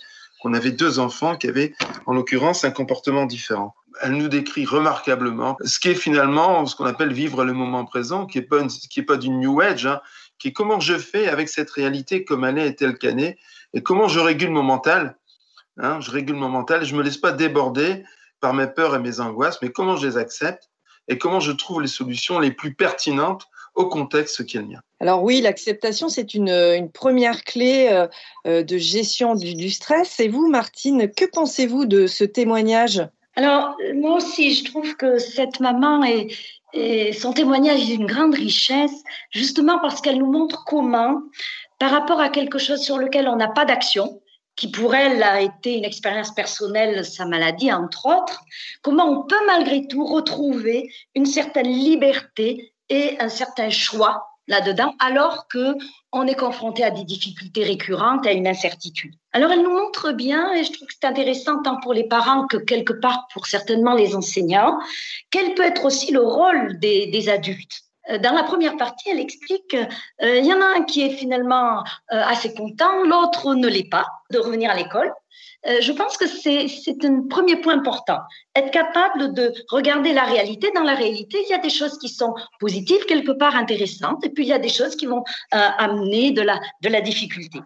qu'on 0.41 0.53
avait 0.53 0.72
deux 0.72 1.00
enfants 1.00 1.36
qui 1.36 1.48
avaient, 1.48 1.74
en 2.06 2.13
l'occurrence, 2.13 2.63
un 2.63 2.72
comportement 2.72 3.25
différent 3.25 3.75
elle 4.01 4.13
nous 4.13 4.27
décrit 4.27 4.65
remarquablement 4.65 5.58
ce 5.63 5.79
qui 5.79 5.89
est 5.89 5.96
finalement 5.96 6.65
ce 6.65 6.75
qu'on 6.75 6.86
appelle 6.86 7.13
vivre 7.13 7.44
le 7.44 7.53
moment 7.53 7.86
présent, 7.86 8.25
qui 8.25 8.38
est 8.38 8.41
pas 8.41 8.62
est 8.62 9.01
pas 9.03 9.17
du 9.17 9.29
new 9.29 9.62
age, 9.62 9.86
hein, 9.86 10.01
qui 10.39 10.50
est 10.50 10.53
comment 10.53 10.79
je 10.79 10.98
fais 10.98 11.27
avec 11.27 11.50
cette 11.50 11.70
réalité 11.72 12.24
comme 12.24 12.44
elle 12.44 12.58
est 12.58 12.67
et 12.67 12.75
telle 12.75 12.98
qu'elle 12.98 13.20
est, 13.20 13.38
et 13.74 13.82
comment 13.82 14.08
je 14.08 14.20
régule 14.20 14.51
mon 14.51 14.63
mental. 14.63 15.17
Hein, 15.77 16.00
je 16.01 16.10
régule 16.12 16.36
mon 16.36 16.50
mental, 16.50 16.86
je 16.86 16.96
me 16.96 17.03
laisse 17.03 17.17
pas 17.17 17.32
déborder 17.32 18.03
par 18.39 18.53
mes 18.53 18.67
peurs 18.67 18.96
et 18.96 19.00
mes 19.00 19.20
angoisses, 19.20 19.60
mais 19.62 19.72
comment 19.72 19.96
je 19.96 20.08
les 20.08 20.17
accepte 20.17 20.70
et 21.08 21.17
comment 21.17 21.39
je 21.39 21.51
trouve 21.51 21.82
les 21.82 21.88
solutions 21.88 22.39
les 22.39 22.51
plus 22.51 22.74
pertinentes 22.74 23.48
au 23.77 23.86
contexte 23.86 24.46
qui 24.46 24.57
est 24.57 24.62
le 24.62 24.67
mien. 24.67 24.81
Alors 25.00 25.24
oui, 25.24 25.39
l'acceptation, 25.39 26.10
c'est 26.10 26.34
une, 26.34 26.89
première 26.91 27.43
clé 27.43 27.88
euh, 27.91 28.07
euh, 28.48 28.63
de 28.63 28.77
gestion 28.77 29.36
du, 29.36 29.69
stress. 29.69 30.19
Et 30.19 30.27
vous, 30.27 30.50
Martine, 30.50 31.12
que 31.12 31.25
pensez-vous 31.25 31.86
de 31.86 32.07
ce 32.07 32.24
témoignage? 32.24 33.07
Alors, 33.36 33.77
moi 33.93 34.15
aussi, 34.15 34.53
je 34.53 34.65
trouve 34.65 34.96
que 34.98 35.19
cette 35.19 35.60
maman 35.60 36.03
est, 36.03 36.27
et 36.74 37.13
son 37.13 37.34
témoignage 37.34 37.81
est 37.81 37.98
d'une 37.98 38.07
grande 38.07 38.34
richesse, 38.34 39.03
justement 39.29 39.77
parce 39.79 40.01
qu'elle 40.01 40.17
nous 40.17 40.31
montre 40.31 40.63
comment, 40.65 41.22
par 41.77 41.91
rapport 41.91 42.19
à 42.19 42.29
quelque 42.29 42.57
chose 42.57 42.81
sur 42.81 42.98
lequel 42.98 43.27
on 43.27 43.36
n'a 43.36 43.50
pas 43.50 43.65
d'action, 43.65 44.22
qui 44.55 44.72
pour 44.72 44.96
elle 44.96 45.22
a 45.22 45.39
été 45.39 45.77
une 45.77 45.86
expérience 45.86 46.34
personnelle, 46.34 47.05
sa 47.05 47.25
maladie, 47.25 47.72
entre 47.72 48.07
autres, 48.07 48.41
comment 48.81 49.05
on 49.05 49.27
peut 49.27 49.46
malgré 49.46 49.88
tout 49.88 50.03
retrouver 50.03 50.89
une 51.13 51.27
certaine 51.27 51.72
liberté 51.72 52.74
et 52.89 53.17
un 53.20 53.29
certain 53.29 53.70
choix 53.70 54.27
là-dedans, 54.48 54.96
alors 55.00 55.48
que 55.48 55.75
on 56.13 56.25
est 56.25 56.36
confronté 56.36 56.84
à 56.84 56.89
des 56.89 57.03
difficultés 57.03 57.63
récurrentes, 57.63 58.25
à 58.25 58.32
une 58.32 58.48
incertitude. 58.48 59.13
Alors, 59.34 59.51
elle 59.51 59.62
nous 59.62 59.74
montre 59.74 60.13
bien, 60.13 60.53
et 60.53 60.63
je 60.63 60.72
trouve 60.72 60.88
que 60.88 60.94
c'est 61.00 61.08
intéressant 61.08 61.62
tant 61.62 61.79
pour 61.82 61.94
les 61.94 62.06
parents 62.08 62.48
que 62.48 62.58
quelque 62.58 62.94
part 62.94 63.27
pour 63.34 63.46
certainement 63.46 63.94
les 63.94 64.15
enseignants, 64.15 64.79
quel 65.32 65.53
peut 65.53 65.65
être 65.65 65.86
aussi 65.86 66.12
le 66.12 66.22
rôle 66.22 66.79
des, 66.79 67.08
des 67.08 67.29
adultes. 67.29 67.87
Euh, 68.09 68.17
dans 68.17 68.33
la 68.33 68.43
première 68.43 68.77
partie, 68.77 69.09
elle 69.09 69.19
explique 69.19 69.75
euh, 69.75 70.37
il 70.37 70.45
y 70.45 70.53
en 70.53 70.61
a 70.61 70.77
un 70.77 70.83
qui 70.83 71.01
est 71.01 71.11
finalement 71.11 71.83
euh, 72.11 72.21
assez 72.23 72.53
content, 72.53 73.03
l'autre 73.03 73.55
ne 73.55 73.67
l'est 73.67 73.89
pas 73.89 74.05
de 74.31 74.39
revenir 74.39 74.71
à 74.71 74.75
l'école. 74.75 75.11
Euh, 75.67 75.77
je 75.81 75.91
pense 75.91 76.17
que 76.17 76.27
c'est 76.27 76.67
un 77.03 77.27
premier 77.27 77.57
point 77.57 77.73
important. 77.73 78.19
Être 78.55 78.71
capable 78.71 79.33
de 79.33 79.53
regarder 79.69 80.13
la 80.13 80.23
réalité. 80.23 80.71
Dans 80.75 80.83
la 80.83 80.93
réalité, 80.93 81.37
il 81.45 81.49
y 81.49 81.53
a 81.53 81.57
des 81.57 81.69
choses 81.69 81.97
qui 81.97 82.09
sont 82.09 82.33
positives, 82.59 83.05
quelque 83.05 83.31
part 83.31 83.55
intéressantes, 83.55 84.25
et 84.25 84.29
puis 84.29 84.45
il 84.45 84.49
y 84.49 84.53
a 84.53 84.59
des 84.59 84.69
choses 84.69 84.95
qui 84.95 85.07
vont 85.07 85.23
euh, 85.53 85.57
amener 85.77 86.31
de 86.31 86.41
la, 86.41 86.59
de 86.81 86.89
la 86.89 87.01
difficulté. 87.01 87.59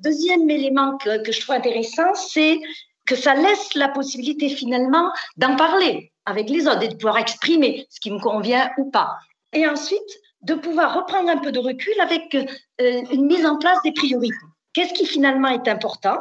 Deuxième 0.00 0.48
élément 0.50 0.96
que 0.98 1.30
je 1.30 1.40
trouve 1.40 1.54
intéressant, 1.54 2.14
c'est 2.14 2.60
que 3.06 3.14
ça 3.14 3.34
laisse 3.34 3.74
la 3.74 3.88
possibilité 3.88 4.48
finalement 4.48 5.10
d'en 5.36 5.56
parler 5.56 6.12
avec 6.26 6.48
les 6.50 6.66
autres 6.66 6.82
et 6.82 6.88
de 6.88 6.94
pouvoir 6.94 7.18
exprimer 7.18 7.86
ce 7.90 8.00
qui 8.00 8.10
me 8.10 8.18
convient 8.18 8.70
ou 8.78 8.90
pas. 8.90 9.18
Et 9.54 9.66
ensuite, 9.66 10.20
de 10.42 10.54
pouvoir 10.54 10.94
reprendre 10.94 11.30
un 11.30 11.38
peu 11.38 11.52
de 11.52 11.58
recul 11.58 11.94
avec 12.00 12.34
euh, 12.34 12.44
une 13.10 13.26
mise 13.26 13.46
en 13.46 13.56
place 13.56 13.78
des 13.82 13.92
priorités. 13.92 14.36
Qu'est-ce 14.72 14.92
qui 14.92 15.06
finalement 15.06 15.48
est 15.48 15.68
important? 15.68 16.18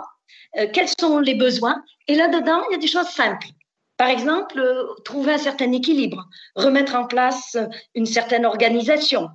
Euh, 0.57 0.67
quels 0.71 0.87
sont 0.99 1.19
les 1.19 1.35
besoins? 1.35 1.83
Et 2.07 2.15
là-dedans, 2.15 2.63
il 2.69 2.73
y 2.73 2.75
a 2.75 2.79
des 2.79 2.87
choses 2.87 3.09
simples. 3.09 3.47
Par 3.97 4.07
exemple, 4.07 4.59
euh, 4.59 4.85
trouver 5.03 5.33
un 5.33 5.37
certain 5.37 5.71
équilibre, 5.71 6.27
remettre 6.55 6.95
en 6.95 7.05
place 7.05 7.57
une 7.95 8.05
certaine 8.05 8.45
organisation. 8.45 9.29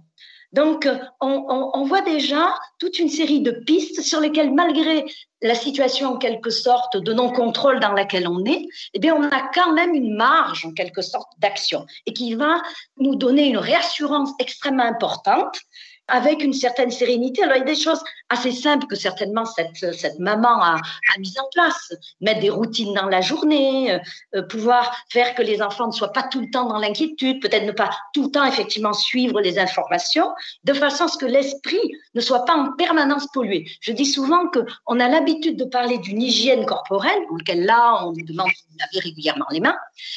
Donc, 0.52 0.86
euh, 0.86 0.96
on, 1.20 1.84
voit 1.84 2.00
déjà 2.00 2.54
toute 2.78 2.98
une 2.98 3.10
série 3.10 3.40
de 3.40 3.50
pistes 3.50 4.00
sur 4.00 4.20
lesquelles, 4.20 4.52
malgré 4.52 5.04
la 5.42 5.54
situation 5.54 6.14
en 6.14 6.16
quelque 6.16 6.50
sorte 6.50 6.96
de 6.96 7.12
non-contrôle 7.12 7.80
dans 7.80 7.92
laquelle 7.92 8.26
on 8.26 8.44
est, 8.44 8.66
eh 8.94 8.98
bien, 8.98 9.14
on 9.14 9.24
a 9.24 9.50
quand 9.54 9.72
même 9.74 9.94
une 9.94 10.16
marge 10.16 10.64
en 10.64 10.72
quelque 10.72 11.02
sorte 11.02 11.28
d'action 11.38 11.84
et 12.06 12.12
qui 12.12 12.34
va 12.34 12.62
nous 12.98 13.14
donner 13.14 13.46
une 13.46 13.58
réassurance 13.58 14.30
extrêmement 14.38 14.84
importante 14.84 15.60
avec 16.08 16.42
une 16.42 16.52
certaine 16.52 16.90
sérénité. 16.90 17.42
Alors, 17.42 17.56
il 17.56 17.60
y 17.60 17.62
a 17.62 17.66
des 17.66 17.80
choses 17.80 18.02
assez 18.28 18.52
simples 18.52 18.86
que 18.86 18.96
certainement 18.96 19.44
cette, 19.44 19.94
cette 19.94 20.18
maman 20.18 20.62
a, 20.62 20.76
a 20.76 21.18
mises 21.18 21.38
en 21.38 21.48
place. 21.52 21.92
Mettre 22.20 22.40
des 22.40 22.50
routines 22.50 22.94
dans 22.94 23.06
la 23.06 23.20
journée, 23.20 23.92
euh, 23.92 23.98
euh, 24.34 24.42
pouvoir 24.42 24.94
faire 25.10 25.34
que 25.34 25.42
les 25.42 25.62
enfants 25.62 25.86
ne 25.86 25.92
soient 25.92 26.12
pas 26.12 26.24
tout 26.24 26.40
le 26.40 26.50
temps 26.50 26.66
dans 26.66 26.78
l'inquiétude, 26.78 27.40
peut-être 27.40 27.64
ne 27.64 27.72
pas 27.72 27.90
tout 28.14 28.24
le 28.24 28.30
temps 28.30 28.44
effectivement 28.44 28.92
suivre 28.92 29.40
les 29.40 29.58
informations, 29.58 30.28
de 30.64 30.72
façon 30.72 31.04
à 31.04 31.08
ce 31.08 31.18
que 31.18 31.26
l'esprit 31.26 31.80
ne 32.14 32.20
soit 32.20 32.44
pas 32.44 32.54
en 32.54 32.72
permanence 32.72 33.26
pollué. 33.32 33.66
Je 33.80 33.92
dis 33.92 34.06
souvent 34.06 34.48
qu'on 34.48 35.00
a 35.00 35.08
l'habitude 35.08 35.56
de 35.56 35.64
parler 35.64 35.98
d'une 35.98 36.22
hygiène 36.22 36.66
corporelle, 36.66 37.20
dans 37.30 37.36
laquelle 37.36 37.64
là, 37.64 38.06
on 38.06 38.12
nous 38.12 38.24
demande 38.24 38.48
de 38.48 38.78
laver 38.78 39.04
régulièrement 39.04 39.46
les 39.50 39.60
mains, 39.60 39.76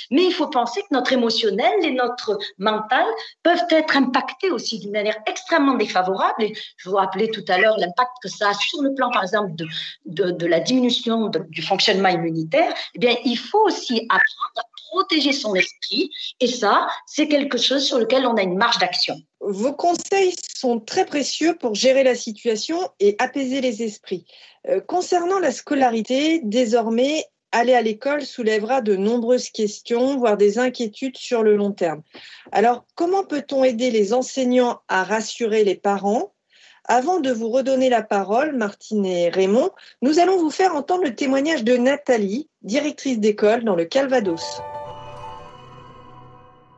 mais 0.09 0.25
il 0.25 0.33
faut 0.33 0.47
penser 0.47 0.81
que 0.81 0.87
notre 0.91 1.13
émotionnel 1.13 1.73
et 1.83 1.91
notre 1.91 2.37
mental 2.57 3.05
peuvent 3.43 3.65
être 3.69 3.97
impactés 3.97 4.51
aussi 4.51 4.79
d'une 4.79 4.91
manière 4.91 5.17
extrêmement 5.27 5.75
défavorable. 5.83 6.43
Et 6.43 6.53
je 6.77 6.89
vous 6.89 6.95
rappelais 6.95 7.29
tout 7.29 7.45
à 7.47 7.57
l'heure 7.57 7.77
l'impact 7.77 8.11
que 8.23 8.29
ça 8.29 8.49
a 8.49 8.53
sur 8.53 8.81
le 8.81 8.93
plan, 8.93 9.09
par 9.11 9.23
exemple, 9.23 9.51
de, 9.55 9.67
de, 10.05 10.31
de 10.31 10.45
la 10.45 10.59
diminution 10.59 11.31
du 11.49 11.61
fonctionnement 11.61 12.09
immunitaire. 12.09 12.73
Eh 12.95 12.99
bien, 12.99 13.15
il 13.25 13.37
faut 13.37 13.65
aussi 13.65 13.97
apprendre 14.09 14.57
à 14.57 14.63
protéger 14.91 15.33
son 15.33 15.55
esprit. 15.55 16.09
Et 16.39 16.47
ça, 16.47 16.87
c'est 17.05 17.27
quelque 17.27 17.57
chose 17.57 17.83
sur 17.85 17.97
lequel 17.97 18.25
on 18.25 18.35
a 18.35 18.41
une 18.41 18.57
marge 18.57 18.79
d'action. 18.79 19.15
Vos 19.39 19.73
conseils 19.73 20.35
sont 20.55 20.79
très 20.79 21.05
précieux 21.05 21.55
pour 21.59 21.73
gérer 21.75 22.03
la 22.03 22.15
situation 22.15 22.77
et 22.99 23.15
apaiser 23.19 23.61
les 23.61 23.83
esprits. 23.83 24.25
Euh, 24.67 24.79
concernant 24.79 25.39
la 25.39 25.51
scolarité, 25.51 26.41
désormais, 26.43 27.25
aller 27.51 27.73
à 27.73 27.81
l'école 27.81 28.23
soulèvera 28.23 28.81
de 28.81 28.95
nombreuses 28.95 29.49
questions, 29.49 30.17
voire 30.17 30.37
des 30.37 30.59
inquiétudes 30.59 31.17
sur 31.17 31.43
le 31.43 31.55
long 31.55 31.71
terme. 31.71 32.01
Alors, 32.51 32.85
comment 32.95 33.23
peut-on 33.23 33.63
aider 33.63 33.91
les 33.91 34.13
enseignants 34.13 34.79
à 34.87 35.03
rassurer 35.03 35.63
les 35.63 35.75
parents? 35.75 36.33
Avant 36.85 37.19
de 37.19 37.31
vous 37.31 37.49
redonner 37.49 37.89
la 37.89 38.01
parole, 38.01 38.55
Martine 38.55 39.05
et 39.05 39.29
Raymond, 39.29 39.69
nous 40.01 40.19
allons 40.19 40.37
vous 40.37 40.49
faire 40.49 40.75
entendre 40.75 41.03
le 41.03 41.15
témoignage 41.15 41.63
de 41.63 41.77
Nathalie, 41.77 42.49
directrice 42.63 43.19
d'école 43.19 43.63
dans 43.63 43.75
le 43.75 43.85
Calvados. 43.85 44.61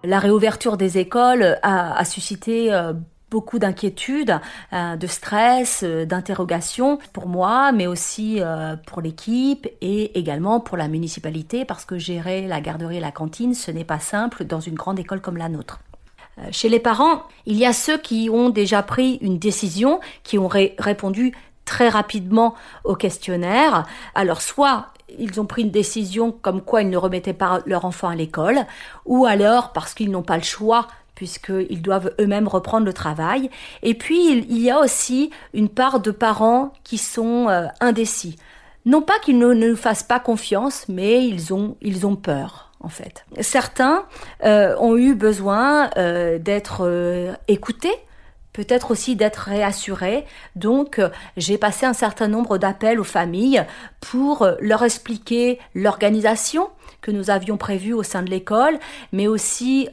La 0.03 0.19
réouverture 0.19 0.75
des 0.75 0.97
écoles 0.97 1.57
a, 1.63 2.03
suscité 2.03 2.73
euh, 2.73 2.91
beaucoup 3.33 3.57
d'inquiétudes, 3.57 4.39
euh, 4.73 4.95
de 4.95 5.07
stress, 5.07 5.81
euh, 5.81 6.05
d'interrogations 6.05 6.99
pour 7.13 7.27
moi, 7.27 7.71
mais 7.71 7.87
aussi 7.87 8.37
euh, 8.39 8.75
pour 8.85 9.01
l'équipe 9.01 9.67
et 9.81 10.19
également 10.19 10.59
pour 10.59 10.77
la 10.77 10.87
municipalité 10.87 11.65
parce 11.65 11.83
que 11.83 11.97
gérer 11.97 12.45
la 12.45 12.61
garderie 12.61 12.97
et 12.97 12.99
la 12.99 13.11
cantine, 13.11 13.55
ce 13.55 13.71
n'est 13.71 13.85
pas 13.85 13.97
simple 13.97 14.45
dans 14.45 14.59
une 14.59 14.75
grande 14.75 14.99
école 14.99 15.19
comme 15.19 15.37
la 15.37 15.49
nôtre. 15.49 15.79
Chez 16.51 16.69
les 16.69 16.79
parents, 16.79 17.23
il 17.47 17.57
y 17.57 17.65
a 17.65 17.73
ceux 17.73 17.97
qui 17.97 18.29
ont 18.31 18.49
déjà 18.49 18.83
pris 18.83 19.17
une 19.21 19.39
décision, 19.39 19.99
qui 20.23 20.37
ont 20.37 20.47
répondu 20.47 21.33
très 21.65 21.89
rapidement 21.89 22.53
au 22.83 22.95
questionnaire. 22.95 23.85
Alors 24.13 24.41
soit 24.41 24.87
ils 25.17 25.39
ont 25.41 25.45
pris 25.45 25.63
une 25.63 25.71
décision 25.71 26.31
comme 26.31 26.61
quoi 26.61 26.81
ils 26.81 26.89
ne 26.89 26.97
remettaient 26.97 27.33
pas 27.33 27.61
leur 27.65 27.85
enfant 27.85 28.09
à 28.09 28.15
l'école, 28.15 28.65
ou 29.05 29.25
alors 29.25 29.73
parce 29.73 29.93
qu'ils 29.95 30.11
n'ont 30.11 30.23
pas 30.23 30.37
le 30.37 30.43
choix 30.43 30.87
puisqu'ils 31.23 31.81
doivent 31.81 32.13
eux-mêmes 32.19 32.49
reprendre 32.49 32.85
le 32.85 32.91
travail. 32.91 33.49
Et 33.81 33.93
puis, 33.93 34.39
il 34.39 34.59
y 34.59 34.69
a 34.69 34.79
aussi 34.79 35.29
une 35.53 35.69
part 35.69 36.01
de 36.01 36.11
parents 36.11 36.73
qui 36.83 36.97
sont 36.97 37.47
euh, 37.47 37.67
indécis. 37.79 38.35
Non 38.85 39.01
pas 39.01 39.17
qu'ils 39.19 39.37
ne 39.37 39.53
nous 39.53 39.77
fassent 39.77 40.03
pas 40.03 40.19
confiance, 40.19 40.83
mais 40.89 41.25
ils 41.25 41.53
ont, 41.53 41.77
ils 41.81 42.05
ont 42.05 42.17
peur. 42.17 42.71
En 42.81 42.89
fait. 42.89 43.25
Certains 43.39 44.03
euh, 44.43 44.75
ont 44.79 44.97
eu 44.97 45.15
besoin 45.15 45.89
euh, 45.95 46.37
d'être 46.39 47.33
écoutés, 47.47 47.95
peut-être 48.51 48.91
aussi 48.91 49.15
d'être 49.15 49.47
réassurés. 49.47 50.25
Donc, 50.57 50.99
j'ai 51.37 51.57
passé 51.57 51.85
un 51.85 51.93
certain 51.93 52.27
nombre 52.27 52.57
d'appels 52.57 52.99
aux 52.99 53.05
familles 53.05 53.63
pour 54.01 54.45
leur 54.59 54.83
expliquer 54.83 55.59
l'organisation 55.73 56.67
que 56.99 57.11
nous 57.11 57.29
avions 57.29 57.55
prévue 57.55 57.93
au 57.93 58.03
sein 58.03 58.21
de 58.21 58.29
l'école, 58.29 58.77
mais 59.13 59.27
aussi 59.27 59.87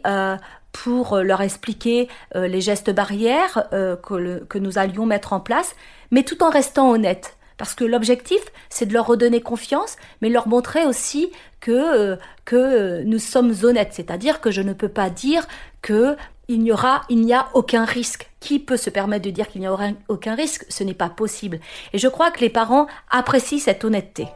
pour 0.72 1.14
euh, 1.14 1.22
leur 1.22 1.40
expliquer 1.40 2.08
euh, 2.36 2.46
les 2.46 2.60
gestes 2.60 2.90
barrières 2.90 3.68
euh, 3.72 3.96
que, 3.96 4.44
que 4.44 4.58
nous 4.58 4.78
allions 4.78 5.06
mettre 5.06 5.32
en 5.32 5.40
place, 5.40 5.74
mais 6.10 6.22
tout 6.22 6.42
en 6.42 6.50
restant 6.50 6.90
honnête. 6.90 7.36
Parce 7.56 7.74
que 7.74 7.84
l'objectif, 7.84 8.40
c'est 8.70 8.86
de 8.86 8.94
leur 8.94 9.06
redonner 9.06 9.42
confiance, 9.42 9.96
mais 10.22 10.30
leur 10.30 10.48
montrer 10.48 10.86
aussi 10.86 11.30
que, 11.60 12.16
que 12.46 13.02
nous 13.02 13.18
sommes 13.18 13.52
honnêtes. 13.64 13.92
C'est-à-dire 13.92 14.40
que 14.40 14.50
je 14.50 14.62
ne 14.62 14.72
peux 14.72 14.88
pas 14.88 15.10
dire 15.10 15.46
que 15.82 16.16
il 16.48 16.60
n'y 16.60 16.72
aura, 16.72 17.02
il 17.10 17.20
n'y 17.20 17.34
a 17.34 17.48
aucun 17.52 17.84
risque. 17.84 18.30
Qui 18.40 18.60
peut 18.60 18.78
se 18.78 18.88
permettre 18.88 19.26
de 19.26 19.30
dire 19.30 19.46
qu'il 19.46 19.60
n'y 19.60 19.68
aura 19.68 19.88
aucun 20.08 20.34
risque? 20.34 20.64
Ce 20.70 20.82
n'est 20.82 20.94
pas 20.94 21.10
possible. 21.10 21.60
Et 21.92 21.98
je 21.98 22.08
crois 22.08 22.30
que 22.30 22.40
les 22.40 22.48
parents 22.48 22.86
apprécient 23.10 23.58
cette 23.58 23.84
honnêteté. 23.84 24.26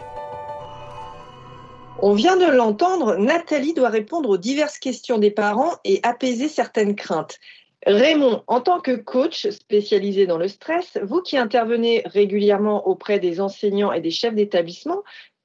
On 2.07 2.13
vient 2.13 2.37
de 2.37 2.45
l'entendre, 2.45 3.17
Nathalie 3.17 3.73
doit 3.73 3.89
répondre 3.89 4.29
aux 4.29 4.37
diverses 4.37 4.79
questions 4.79 5.17
des 5.17 5.31
parents 5.31 5.79
et 5.85 6.01
apaiser 6.03 6.51
certaines 6.51 6.97
craintes. 6.97 7.39
Raymond, 7.87 8.45
en 8.47 8.61
tant 8.61 8.79
que 8.83 8.95
coach 8.95 9.49
spécialisé 9.49 10.27
dans 10.27 10.37
le 10.37 10.49
stress, 10.49 10.99
vous 11.03 11.23
qui 11.23 11.39
intervenez 11.39 12.03
régulièrement 12.05 12.87
auprès 12.87 13.21
des 13.21 13.41
enseignants 13.41 13.91
et 13.91 14.03
des 14.03 14.11
chefs 14.11 14.35
d'établissement, 14.35 15.03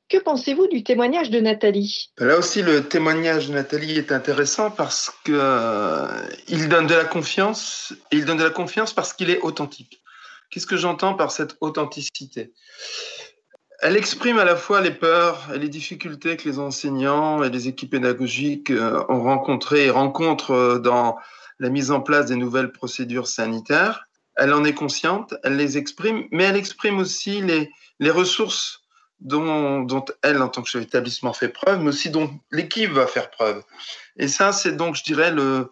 que 0.09 0.17
pensez-vous 0.17 0.67
du 0.67 0.83
témoignage 0.83 1.29
de 1.29 1.39
Nathalie? 1.39 2.11
Là 2.17 2.37
aussi, 2.37 2.61
le 2.61 2.83
témoignage 2.83 3.47
de 3.47 3.53
Nathalie 3.53 3.97
est 3.97 4.11
intéressant 4.11 4.69
parce 4.69 5.13
qu'il 5.23 5.35
euh, 5.35 6.67
donne 6.69 6.87
de 6.87 6.95
la 6.95 7.05
confiance. 7.05 7.93
il 8.11 8.25
donne 8.25 8.37
de 8.37 8.43
la 8.43 8.49
confiance 8.49 8.91
parce 8.91 9.13
qu'il 9.13 9.29
est 9.29 9.39
authentique. 9.43 10.01
Qu'est-ce 10.51 10.67
que 10.67 10.75
j'entends 10.75 11.13
par 11.13 11.31
cette 11.31 11.55
authenticité? 11.61 12.51
Elle 13.81 13.95
exprime 13.95 14.39
à 14.39 14.43
la 14.43 14.55
fois 14.55 14.81
les 14.81 14.91
peurs 14.91 15.49
et 15.53 15.59
les 15.59 15.69
difficultés 15.69 16.35
que 16.37 16.47
les 16.47 16.59
enseignants 16.59 17.43
et 17.43 17.49
les 17.49 17.67
équipes 17.67 17.91
pédagogiques 17.91 18.71
euh, 18.71 19.03
ont 19.07 19.23
rencontrées 19.23 19.85
et 19.85 19.89
rencontrent 19.89 20.51
euh, 20.51 20.79
dans 20.79 21.17
la 21.59 21.69
mise 21.69 21.91
en 21.91 22.01
place 22.01 22.27
des 22.27 22.35
nouvelles 22.35 22.71
procédures 22.71 23.27
sanitaires. 23.27 24.07
Elle 24.35 24.53
en 24.53 24.63
est 24.63 24.73
consciente, 24.73 25.33
elle 25.43 25.55
les 25.55 25.77
exprime, 25.77 26.25
mais 26.31 26.45
elle 26.45 26.55
exprime 26.55 26.99
aussi 26.99 27.41
les, 27.41 28.11
ressources 28.11 28.81
dont, 29.19 29.81
dont, 29.81 30.05
elle, 30.21 30.41
en 30.41 30.47
tant 30.47 30.61
que 30.61 30.69
chef 30.69 30.81
d'établissement, 30.81 31.33
fait 31.33 31.49
preuve, 31.49 31.79
mais 31.79 31.89
aussi 31.89 32.09
dont 32.09 32.31
l'équipe 32.51 32.91
va 32.91 33.05
faire 33.05 33.29
preuve. 33.29 33.61
Et 34.15 34.29
ça, 34.29 34.53
c'est 34.53 34.77
donc, 34.77 34.95
je 34.95 35.03
dirais, 35.03 35.31
le, 35.31 35.69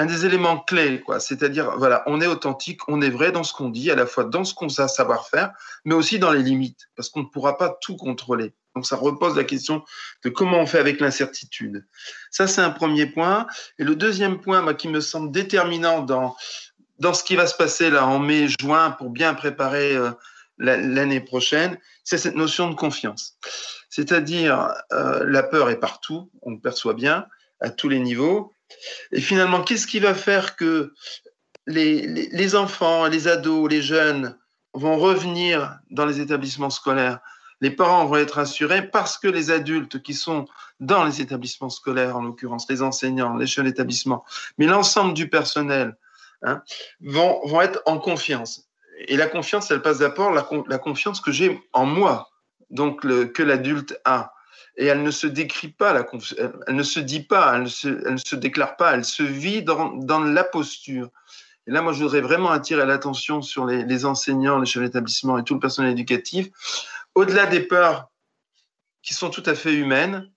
un 0.00 0.06
des 0.06 0.24
éléments 0.24 0.58
clés, 0.58 1.02
quoi. 1.02 1.20
C'est-à-dire, 1.20 1.76
voilà, 1.76 2.02
on 2.06 2.22
est 2.22 2.26
authentique, 2.26 2.88
on 2.88 3.02
est 3.02 3.10
vrai 3.10 3.32
dans 3.32 3.44
ce 3.44 3.52
qu'on 3.52 3.68
dit, 3.68 3.90
à 3.90 3.94
la 3.94 4.06
fois 4.06 4.24
dans 4.24 4.44
ce 4.44 4.54
qu'on 4.54 4.70
sait 4.70 4.88
savoir 4.88 5.28
faire, 5.28 5.52
mais 5.84 5.94
aussi 5.94 6.18
dans 6.18 6.32
les 6.32 6.42
limites, 6.42 6.88
parce 6.96 7.10
qu'on 7.10 7.20
ne 7.20 7.26
pourra 7.26 7.58
pas 7.58 7.76
tout 7.82 7.96
contrôler. 7.96 8.54
Donc, 8.74 8.86
ça 8.86 8.96
repose 8.96 9.36
la 9.36 9.44
question 9.44 9.84
de 10.24 10.30
comment 10.30 10.58
on 10.58 10.66
fait 10.66 10.78
avec 10.78 11.00
l'incertitude. 11.00 11.86
Ça, 12.30 12.46
c'est 12.46 12.62
un 12.62 12.70
premier 12.70 13.06
point. 13.06 13.46
Et 13.78 13.84
le 13.84 13.94
deuxième 13.94 14.40
point, 14.40 14.72
qui 14.74 14.88
me 14.88 15.00
semble 15.00 15.32
déterminant 15.32 16.00
dans, 16.00 16.34
dans 16.98 17.12
ce 17.12 17.22
qui 17.22 17.36
va 17.36 17.46
se 17.46 17.54
passer 17.54 17.90
là 17.90 18.06
en 18.06 18.18
mai, 18.18 18.48
juin, 18.58 18.92
pour 18.92 19.10
bien 19.10 19.34
préparer 19.34 19.94
euh, 19.96 20.12
l'année 20.56 21.20
prochaine, 21.20 21.78
c'est 22.04 22.16
cette 22.16 22.36
notion 22.36 22.70
de 22.70 22.74
confiance. 22.74 23.36
C'est-à-dire, 23.90 24.72
euh, 24.92 25.24
la 25.26 25.42
peur 25.42 25.68
est 25.68 25.80
partout, 25.80 26.30
on 26.40 26.52
le 26.52 26.58
perçoit 26.58 26.94
bien, 26.94 27.26
à 27.60 27.68
tous 27.68 27.90
les 27.90 28.00
niveaux. 28.00 28.54
Et 29.12 29.20
finalement, 29.20 29.62
qu'est-ce 29.62 29.86
qui 29.86 30.00
va 30.00 30.14
faire 30.14 30.56
que 30.56 30.92
les, 31.66 32.54
enfants, 32.54 33.06
les 33.06 33.28
ados, 33.28 33.70
les 33.70 33.82
jeunes 33.82 34.36
vont 34.74 34.98
revenir 34.98 35.78
dans 35.90 36.06
les 36.06 36.20
établissements 36.20 36.70
scolaires? 36.70 37.20
Les 37.60 37.70
parents 37.70 38.06
vont 38.06 38.16
être 38.16 38.38
assurés 38.38 38.88
parce 38.88 39.18
que 39.18 39.28
les 39.28 39.50
adultes 39.50 40.02
qui 40.02 40.14
sont 40.14 40.46
dans 40.80 41.04
les 41.04 41.20
établissements 41.20 41.68
scolaires, 41.68 42.16
en 42.16 42.22
l'occurrence 42.22 42.66
les 42.70 42.80
enseignants, 42.80 43.36
les 43.36 43.46
chefs 43.46 43.64
d'établissement, 43.64 44.24
mais 44.56 44.66
l'ensemble 44.66 45.12
du 45.12 45.28
personnel, 45.28 45.96
hein, 46.42 46.62
vont, 47.00 47.40
vont 47.46 47.60
être 47.60 47.82
en 47.84 47.98
confiance. 47.98 48.70
Et 49.08 49.16
la 49.16 49.26
confiance, 49.26 49.70
elle 49.70 49.82
passe 49.82 49.98
d'abord 49.98 50.32
la, 50.32 50.78
confiance 50.78 51.20
que 51.20 51.32
j'ai 51.32 51.62
en 51.72 51.84
moi, 51.84 52.30
donc 52.70 53.00
que 53.00 53.42
l'adulte 53.42 53.98
a 54.04 54.32
et 54.76 54.86
elle 54.86 55.02
ne 55.02 55.10
se 55.10 55.26
décrit 55.26 55.68
pas, 55.68 56.06
elle 56.66 56.74
ne 56.74 56.82
se 56.82 57.00
dit 57.00 57.22
pas, 57.22 57.54
elle 57.54 57.62
ne 57.62 58.16
se, 58.16 58.36
déclare 58.36 58.76
pas, 58.76 58.94
elle 58.94 59.04
se 59.04 59.22
vit 59.22 59.62
dans, 59.62 60.20
la 60.20 60.44
posture. 60.44 61.10
Et 61.66 61.70
là, 61.70 61.82
moi, 61.82 61.92
je 61.92 62.02
voudrais 62.02 62.20
vraiment 62.20 62.50
attirer 62.50 62.86
l'attention 62.86 63.42
sur 63.42 63.66
les, 63.66 64.04
enseignants, 64.04 64.58
les 64.58 64.66
chefs 64.66 64.82
d'établissement 64.82 65.38
et 65.38 65.44
tout 65.44 65.54
le 65.54 65.60
personnel 65.60 65.92
éducatif. 65.92 66.48
Au-delà 67.14 67.46
des 67.46 67.60
peurs 67.60 68.10
qui 69.02 69.14
sont 69.14 69.30
tout 69.30 69.42
à 69.46 69.54
fait 69.54 69.74
humaines, 69.74 70.30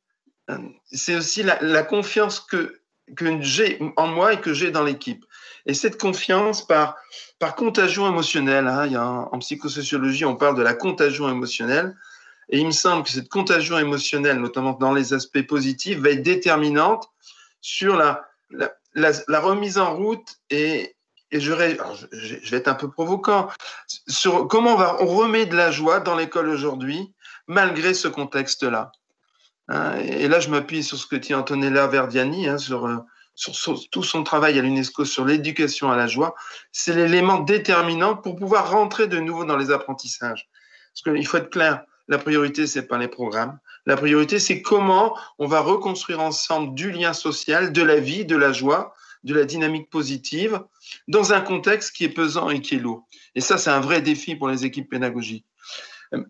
c'est 0.92 1.16
aussi 1.16 1.44
la, 1.44 1.84
confiance 1.84 2.40
que, 2.40 2.82
que 3.16 3.42
j'ai 3.42 3.80
en 3.96 4.08
moi 4.08 4.34
et 4.34 4.42
que 4.42 4.54
j'ai 4.54 4.72
dans 4.72 4.84
l'équipe. 4.84 5.26
Et 5.66 5.74
cette 5.74 6.00
confiance 6.00 6.66
par, 6.66 6.98
par 7.40 7.56
contagion 7.56 8.08
émotionnelle, 8.10 8.68
hein, 8.68 8.88
y 8.88 8.96
a 8.96 9.06
en 9.06 9.40
psychosociologie, 9.40 10.26
on 10.26 10.36
parle 10.36 10.58
de 10.58 10.62
la 10.62 10.74
contagion 10.74 11.30
émotionnelle. 11.30 11.96
Et 12.50 12.60
il 12.60 12.66
me 12.66 12.72
semble 12.72 13.04
que 13.04 13.10
cette 13.10 13.30
contagion 13.30 13.78
émotionnelle, 13.78 14.40
notamment 14.40 14.74
dans 14.74 14.94
les 14.94 15.14
aspects 15.14 15.46
positifs, 15.46 16.00
va 16.00 16.10
être 16.10 16.24
déterminante 16.24 17.10
sur 17.62 17.96
la, 17.96 18.22
remise 19.40 19.78
en 19.78 19.96
route 19.96 20.38
et, 20.50 20.96
je, 21.32 21.52
vais 21.52 21.78
être 22.58 22.68
un 22.68 22.76
peu 22.76 22.92
provocant, 22.92 23.50
sur 24.08 24.48
comment 24.48 24.74
on, 24.74 24.78
va, 24.78 24.98
on 25.02 25.08
remet 25.08 25.48
de 25.48 25.56
la 25.56 25.72
joie 25.72 26.00
dans 26.00 26.16
l'école 26.16 26.50
aujourd'hui, 26.50 27.12
malgré 27.48 27.94
ce 27.94 28.08
contexte-là? 28.08 28.92
Hein, 29.70 29.98
et 30.00 30.28
là, 30.28 30.40
je 30.40 30.50
m'appuie 30.50 30.84
sur 30.84 30.98
ce 30.98 31.08
que 31.08 31.16
dit 31.16 31.34
Antonella 31.34 31.88
Verdiani, 31.88 32.48
hein, 32.48 32.58
sur, 32.58 33.04
sur, 33.36 33.80
tout 33.90 34.04
son 34.04 34.24
travail 34.24 34.60
à 34.60 34.62
l'UNESCO 34.62 35.06
sur 35.06 35.26
l'éducation 35.26 35.92
à 35.92 35.96
la 35.96 36.08
joie. 36.08 36.36
C'est 36.72 36.94
l'élément 36.94 37.40
déterminant 37.40 38.16
pour 38.16 38.36
pouvoir 38.36 38.72
rentrer 38.72 39.08
de 39.08 39.20
nouveau 39.20 39.46
dans 39.46 39.58
les 39.58 39.72
apprentissages. 39.72 40.50
Parce 40.94 41.16
qu'il 41.16 41.26
faut 41.26 41.38
être 41.38 41.50
clair, 41.50 41.84
la 42.08 42.18
priorité, 42.18 42.68
c'est 42.68 42.88
pas 42.88 42.98
les 42.98 43.08
programmes. 43.08 43.60
La 43.86 43.96
priorité, 43.96 44.40
c'est 44.40 44.62
comment 44.62 45.18
on 45.40 45.48
va 45.48 45.62
reconstruire 45.62 46.20
ensemble 46.20 46.74
du 46.76 46.92
lien 46.92 47.14
social, 47.14 47.72
de 47.72 47.82
la 47.82 48.00
vie, 48.00 48.26
de 48.26 48.36
la 48.36 48.52
joie, 48.52 48.94
de 49.24 49.34
la 49.34 49.46
dynamique 49.46 49.90
positive, 49.90 50.62
dans 51.08 51.34
un 51.34 51.42
contexte 51.42 51.96
qui 51.96 52.04
est 52.04 52.10
pesant 52.10 52.50
et 52.50 52.62
qui 52.62 52.76
est 52.76 52.80
lourd. 52.80 53.08
Et 53.36 53.42
ça, 53.42 53.58
c'est 53.58 53.70
un 53.70 53.80
vrai 53.80 54.02
défi 54.02 54.36
pour 54.36 54.50
les 54.50 54.66
équipes 54.66 54.90
pédagogiques. 54.90 55.46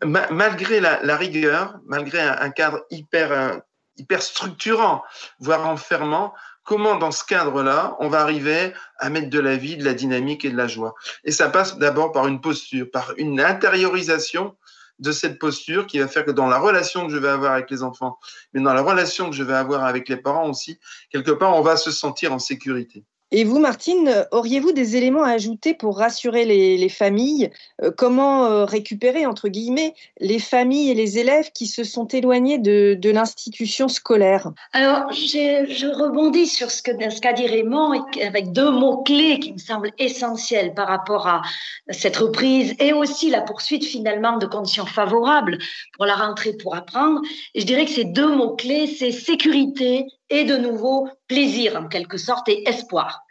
Malgré 0.03 0.79
la, 0.79 1.17
rigueur, 1.17 1.75
malgré 1.85 2.21
un, 2.21 2.49
cadre 2.51 2.85
hyper, 2.89 3.31
un, 3.33 3.61
hyper 3.97 4.21
structurant, 4.21 5.03
voire 5.39 5.67
enfermant, 5.67 6.33
comment 6.63 6.95
dans 6.95 7.11
ce 7.11 7.25
cadre-là, 7.25 7.97
on 7.99 8.07
va 8.07 8.21
arriver 8.21 8.73
à 8.99 9.09
mettre 9.09 9.29
de 9.29 9.39
la 9.39 9.57
vie, 9.57 9.75
de 9.75 9.83
la 9.83 9.93
dynamique 9.93 10.45
et 10.45 10.51
de 10.51 10.55
la 10.55 10.67
joie? 10.67 10.95
Et 11.25 11.31
ça 11.31 11.49
passe 11.49 11.77
d'abord 11.77 12.13
par 12.13 12.27
une 12.27 12.39
posture, 12.39 12.89
par 12.91 13.13
une 13.17 13.41
intériorisation 13.41 14.55
de 15.03 15.11
cette 15.11 15.37
posture 15.37 15.85
qui 15.85 15.99
va 15.99 16.07
faire 16.07 16.25
que 16.25 16.31
dans 16.31 16.47
la 16.47 16.57
relation 16.57 17.05
que 17.05 17.11
je 17.11 17.17
vais 17.17 17.27
avoir 17.27 17.51
avec 17.51 17.69
les 17.69 17.83
enfants, 17.83 18.17
mais 18.53 18.61
dans 18.61 18.73
la 18.73 18.81
relation 18.81 19.29
que 19.29 19.35
je 19.35 19.43
vais 19.43 19.53
avoir 19.53 19.83
avec 19.83 20.07
les 20.09 20.17
parents 20.17 20.49
aussi, 20.49 20.79
quelque 21.11 21.31
part, 21.31 21.55
on 21.55 21.61
va 21.61 21.75
se 21.77 21.91
sentir 21.91 22.33
en 22.33 22.39
sécurité. 22.39 23.05
Et 23.35 23.45
vous, 23.45 23.57
Martine, 23.57 24.27
auriez-vous 24.31 24.73
des 24.73 24.95
éléments 24.95 25.23
à 25.23 25.31
ajouter 25.31 25.73
pour 25.73 25.97
rassurer 25.97 26.45
les, 26.45 26.77
les 26.77 26.89
familles? 26.89 27.49
Euh, 27.81 27.89
Comment 27.97 28.45
euh, 28.45 28.63
récupérer, 28.63 29.25
entre 29.25 29.49
guillemets, 29.49 29.95
les 30.19 30.37
familles 30.37 30.91
et 30.91 30.93
les 30.93 31.17
élèves 31.17 31.51
qui 31.51 31.65
se 31.65 31.83
sont 31.83 32.07
éloignés 32.07 32.59
de, 32.59 33.09
l'institution 33.09 33.87
scolaire? 33.87 34.51
Alors, 34.71 35.11
je 35.11 35.87
rebondis 35.87 36.45
sur 36.45 36.69
ce 36.69 36.83
qu'a 36.83 37.33
dit 37.33 37.47
Raymond 37.47 38.05
avec 38.21 38.51
deux 38.51 38.69
mots-clés 38.69 39.39
qui 39.39 39.53
me 39.53 39.57
semblent 39.57 39.93
essentiels 39.97 40.75
par 40.75 40.87
rapport 40.87 41.25
à 41.25 41.41
cette 41.89 42.17
reprise 42.17 42.75
et 42.79 42.93
aussi 42.93 43.31
la 43.31 43.41
poursuite 43.41 43.83
finalement 43.83 44.37
de 44.37 44.45
conditions 44.45 44.85
favorables 44.85 45.57
pour 45.93 46.05
la 46.05 46.15
rentrée 46.15 46.53
pour 46.53 46.75
apprendre. 46.75 47.19
Je 47.55 47.63
dirais 47.63 47.85
que 47.85 47.91
ces 47.91 48.05
deux 48.05 48.35
mots-clés, 48.35 48.85
c'est 48.85 49.11
sécurité 49.11 50.05
et 50.33 50.45
de 50.45 50.57
nouveau 50.57 51.07
plaisir 51.27 51.75
en 51.75 51.87
quelque 51.87 52.17
sorte 52.17 52.49
et 52.49 52.67
espoir. 52.67 53.21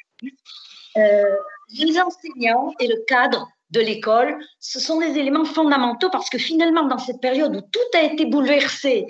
Euh, 0.97 1.37
les 1.81 2.01
enseignants 2.01 2.73
et 2.79 2.87
le 2.87 3.05
cadre 3.09 3.49
de 3.71 3.81
l'école, 3.81 4.39
ce 4.61 4.79
sont 4.79 5.01
des 5.01 5.19
éléments 5.19 5.45
fondamentaux 5.45 6.11
parce 6.11 6.31
que 6.31 6.39
finalement, 6.39 6.85
dans 6.85 6.99
cette 6.99 7.21
période 7.21 7.57
où 7.57 7.61
tout 7.61 7.99
a 7.99 8.03
été 8.03 8.25
bouleversé, 8.27 9.07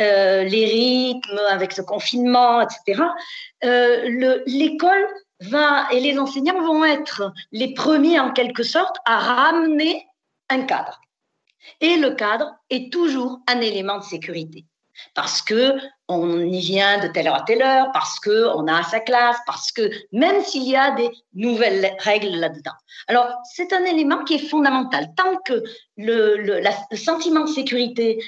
euh, 0.00 0.44
les 0.44 0.64
rythmes 0.64 1.40
avec 1.50 1.72
ce 1.72 1.82
confinement, 1.82 2.62
etc., 2.62 3.02
euh, 3.64 4.40
l'école 4.46 5.06
va 5.40 5.86
et 5.92 6.00
les 6.00 6.18
enseignants 6.18 6.62
vont 6.62 6.82
être 6.82 7.30
les 7.52 7.74
premiers 7.74 8.18
en 8.18 8.32
quelque 8.32 8.62
sorte 8.62 8.96
à 9.04 9.18
ramener 9.18 10.06
un 10.48 10.62
cadre. 10.62 10.98
Et 11.82 11.96
le 11.96 12.14
cadre 12.14 12.54
est 12.70 12.90
toujours 12.90 13.40
un 13.48 13.60
élément 13.60 13.98
de 13.98 14.04
sécurité 14.04 14.64
parce 15.14 15.42
que 15.42 15.74
on 16.08 16.40
y 16.40 16.60
vient 16.60 16.98
de 16.98 17.08
telle 17.08 17.28
heure 17.28 17.36
à 17.36 17.42
telle 17.42 17.62
heure, 17.62 17.90
parce 17.92 18.20
que 18.20 18.48
on 18.56 18.66
a 18.66 18.82
sa 18.82 19.00
classe, 19.00 19.36
parce 19.46 19.72
que 19.72 19.90
même 20.12 20.42
s'il 20.42 20.64
y 20.64 20.76
a 20.76 20.90
des 20.92 21.10
nouvelles 21.34 21.94
règles 22.00 22.36
là-dedans. 22.36 22.74
Alors 23.08 23.28
c'est 23.54 23.72
un 23.72 23.84
élément 23.84 24.24
qui 24.24 24.34
est 24.34 24.48
fondamental. 24.48 25.08
Tant 25.16 25.36
que 25.44 25.62
le, 25.96 26.62
sentiment 26.94 27.44
de 27.44 27.50
sécurité 27.50 28.22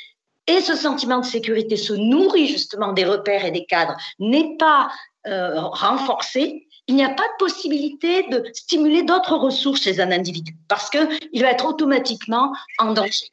et 0.47 0.61
ce 0.61 0.75
sentiment 0.77 1.19
de 1.19 1.25
sécurité 1.25 1.77
se 1.77 1.93
nourrit 1.93 2.47
justement 2.47 2.93
des 2.93 3.05
repères 3.05 3.45
et 3.45 3.51
des 3.51 3.67
cadres 3.67 3.97
n'est 4.19 4.57
pas 4.59 4.91
euh, 5.27 5.61
renforcé, 5.61 6.67
il 6.87 6.95
n'y 6.95 7.05
a 7.05 7.11
pas 7.11 7.25
de 7.25 7.37
possibilité 7.39 8.29
de 8.29 8.45
stimuler 8.55 9.03
d'autres 9.03 9.35
ressources 9.35 9.83
chez 9.83 10.01
un 10.01 10.13
individu 10.13 10.55
parce 10.69 10.89
que 10.89 10.99
il 11.33 11.43
va 11.43 11.51
être 11.51 11.67
automatiquement 11.67 12.53
en 12.79 12.93
danger. 12.93 13.27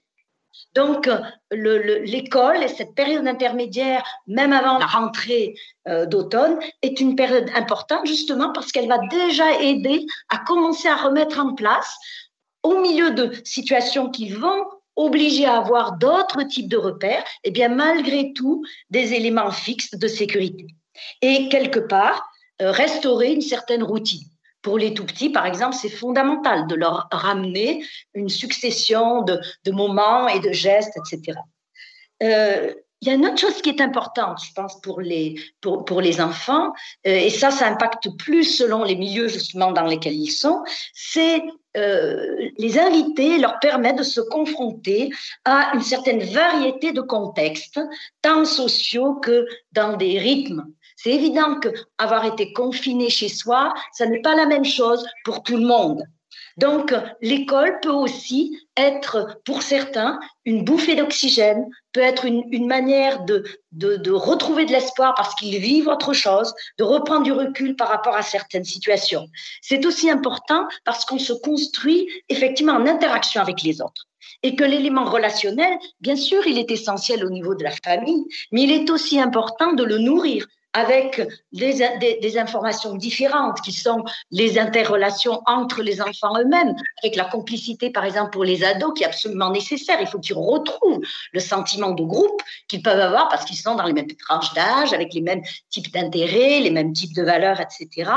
Donc, 0.75 1.09
l'école 1.51 2.57
le, 2.57 2.63
et 2.63 2.67
cette 2.67 2.95
période 2.95 3.27
intermédiaire, 3.27 4.03
même 4.27 4.53
avant 4.53 4.77
la 4.77 4.85
rentrée 4.85 5.55
euh, 5.87 6.05
d'automne, 6.05 6.59
est 6.81 6.99
une 6.99 7.15
période 7.15 7.49
importante 7.55 8.05
justement 8.05 8.51
parce 8.51 8.71
qu'elle 8.71 8.87
va 8.87 8.99
déjà 9.09 9.59
aider 9.61 10.05
à 10.29 10.39
commencer 10.39 10.87
à 10.87 10.95
remettre 10.95 11.39
en 11.39 11.53
place, 11.53 11.95
au 12.63 12.79
milieu 12.79 13.11
de 13.11 13.31
situations 13.43 14.09
qui 14.09 14.29
vont 14.29 14.63
obliger 14.95 15.45
à 15.45 15.57
avoir 15.57 15.97
d'autres 15.97 16.43
types 16.43 16.69
de 16.69 16.77
repères, 16.77 17.23
et 17.43 17.49
eh 17.49 17.51
bien 17.51 17.69
malgré 17.69 18.31
tout, 18.33 18.63
des 18.89 19.13
éléments 19.13 19.51
fixes 19.51 19.95
de 19.95 20.07
sécurité. 20.07 20.67
Et 21.21 21.49
quelque 21.49 21.79
part, 21.79 22.29
euh, 22.61 22.71
restaurer 22.71 23.33
une 23.33 23.41
certaine 23.41 23.83
routine. 23.83 24.27
Pour 24.63 24.79
les 24.79 24.93
tout 24.93 25.05
petits, 25.05 25.29
par 25.29 25.45
exemple, 25.45 25.75
c'est 25.75 25.89
fondamental 25.89 26.65
de 26.67 26.75
leur 26.75 27.07
ramener 27.11 27.85
une 28.15 28.29
succession 28.29 29.21
de, 29.21 29.39
moments 29.71 30.27
et 30.27 30.39
de 30.39 30.51
gestes, 30.51 30.97
etc. 30.97 31.37
Euh, 32.23 32.73
il 33.03 33.07
y 33.07 33.11
a 33.11 33.15
une 33.15 33.25
autre 33.25 33.37
chose 33.37 33.61
qui 33.61 33.69
est 33.69 33.81
importante, 33.81 34.39
je 34.41 34.53
pense, 34.53 34.79
pour 34.79 35.01
les, 35.01 35.35
pour, 35.59 35.99
les 35.99 36.21
enfants, 36.21 36.71
euh, 37.05 37.09
et 37.09 37.29
ça, 37.29 37.51
ça 37.51 37.67
impacte 37.67 38.07
plus 38.17 38.45
selon 38.45 38.85
les 38.85 38.95
milieux 38.95 39.27
justement 39.27 39.73
dans 39.73 39.85
lesquels 39.85 40.13
ils 40.13 40.31
sont, 40.31 40.63
c'est 40.93 41.43
euh, 41.75 42.49
les 42.57 42.79
inviter, 42.79 43.39
leur 43.39 43.59
permettre 43.59 43.97
de 43.97 44.03
se 44.03 44.21
confronter 44.21 45.09
à 45.43 45.73
une 45.73 45.81
certaine 45.81 46.23
variété 46.23 46.93
de 46.93 47.01
contextes, 47.01 47.81
tant 48.21 48.45
sociaux 48.45 49.15
que 49.15 49.45
dans 49.73 49.97
des 49.97 50.17
rythmes. 50.17 50.63
C'est 50.95 51.11
évident 51.11 51.59
qu'avoir 51.59 52.25
été 52.25 52.53
confiné 52.53 53.09
chez 53.09 53.29
soi, 53.29 53.73
ça 53.93 54.05
n'est 54.05 54.21
pas 54.21 54.35
la 54.35 54.45
même 54.45 54.65
chose 54.65 55.05
pour 55.25 55.43
tout 55.43 55.57
le 55.57 55.65
monde. 55.65 56.03
Donc, 56.57 56.93
l'école 57.21 57.79
peut 57.81 57.89
aussi 57.89 58.59
être, 58.77 59.39
pour 59.45 59.63
certains, 59.63 60.19
une 60.45 60.63
bouffée 60.63 60.95
d'oxygène, 60.95 61.67
peut 61.93 62.01
être 62.01 62.25
une, 62.25 62.67
manière 62.67 63.23
de, 63.23 63.43
de, 63.71 64.11
retrouver 64.11 64.65
de 64.65 64.71
l'espoir 64.71 65.15
parce 65.15 65.33
qu'ils 65.35 65.57
vivent 65.57 65.87
autre 65.87 66.13
chose, 66.13 66.53
de 66.77 66.83
reprendre 66.83 67.23
du 67.23 67.31
recul 67.31 67.75
par 67.75 67.89
rapport 67.89 68.15
à 68.15 68.21
certaines 68.21 68.63
situations. 68.63 69.27
C'est 69.61 69.85
aussi 69.85 70.09
important 70.09 70.67
parce 70.85 71.05
qu'on 71.05 71.19
se 71.19 71.33
construit 71.33 72.07
effectivement 72.29 72.73
en 72.73 72.85
interaction 72.85 73.41
avec 73.41 73.63
les 73.63 73.81
autres 73.81 74.07
et 74.43 74.55
que 74.55 74.63
l'élément 74.63 75.05
relationnel, 75.05 75.77
bien 76.01 76.15
sûr, 76.15 76.45
il 76.45 76.57
est 76.57 76.71
essentiel 76.71 77.25
au 77.25 77.29
niveau 77.29 77.55
de 77.55 77.63
la 77.63 77.71
famille, 77.83 78.25
mais 78.51 78.63
il 78.63 78.71
est 78.71 78.89
aussi 78.89 79.19
important 79.19 79.73
de 79.73 79.83
le 79.83 79.97
nourrir 79.97 80.45
avec 80.73 81.21
des, 81.51 82.37
informations 82.37 82.95
différentes 82.95 83.61
qui 83.61 83.71
sont 83.71 84.03
les 84.31 84.57
interrelations 84.57 85.41
entre 85.45 85.83
les 85.83 86.01
enfants 86.01 86.37
eux-mêmes, 86.39 86.75
avec 87.03 87.15
la 87.15 87.25
complicité, 87.25 87.91
par 87.91 88.05
exemple, 88.05 88.31
pour 88.31 88.43
les 88.43 88.63
ados, 88.63 88.93
qui 88.95 89.03
est 89.03 89.05
absolument 89.05 89.51
nécessaire. 89.51 89.97
Il 90.01 90.07
faut 90.07 90.19
qu'ils 90.19 90.35
retrouvent 90.35 91.01
le 91.31 91.39
sentiment 91.39 91.91
de 91.91 92.03
groupe 92.03 92.41
qu'ils 92.67 92.81
peuvent 92.81 92.99
avoir 92.99 93.29
parce 93.29 93.45
qu'ils 93.45 93.57
sont 93.57 93.75
dans 93.75 93.85
les 93.85 93.93
mêmes 93.93 94.07
tranches 94.27 94.53
d'âge, 94.53 94.93
avec 94.93 95.13
les 95.13 95.21
mêmes 95.21 95.43
types 95.69 95.91
d'intérêts, 95.93 96.59
les 96.59 96.71
mêmes 96.71 96.93
types 96.93 97.13
de 97.15 97.23
valeurs, 97.23 97.59
etc. 97.61 98.09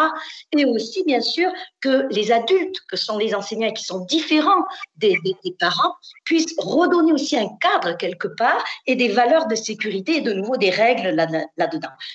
Et 0.56 0.64
aussi, 0.64 1.04
bien 1.04 1.20
sûr, 1.20 1.50
que 1.80 2.06
les 2.10 2.32
adultes, 2.32 2.80
que 2.88 2.96
sont 2.96 3.18
les 3.18 3.34
enseignants 3.34 3.68
et 3.68 3.74
qui 3.74 3.84
sont 3.84 4.04
différents 4.06 4.64
des, 4.96 5.18
parents, 5.58 5.94
puissent 6.24 6.54
redonner 6.58 7.12
aussi 7.12 7.36
un 7.36 7.48
cadre 7.60 7.96
quelque 7.96 8.28
part 8.28 8.64
et 8.86 8.96
des 8.96 9.08
valeurs 9.08 9.46
de 9.46 9.54
sécurité 9.54 10.16
et 10.16 10.20
de 10.22 10.32
nouveau 10.32 10.56
des 10.56 10.70
règles 10.70 11.10
là-dedans. 11.10 11.48
Là 11.56 11.68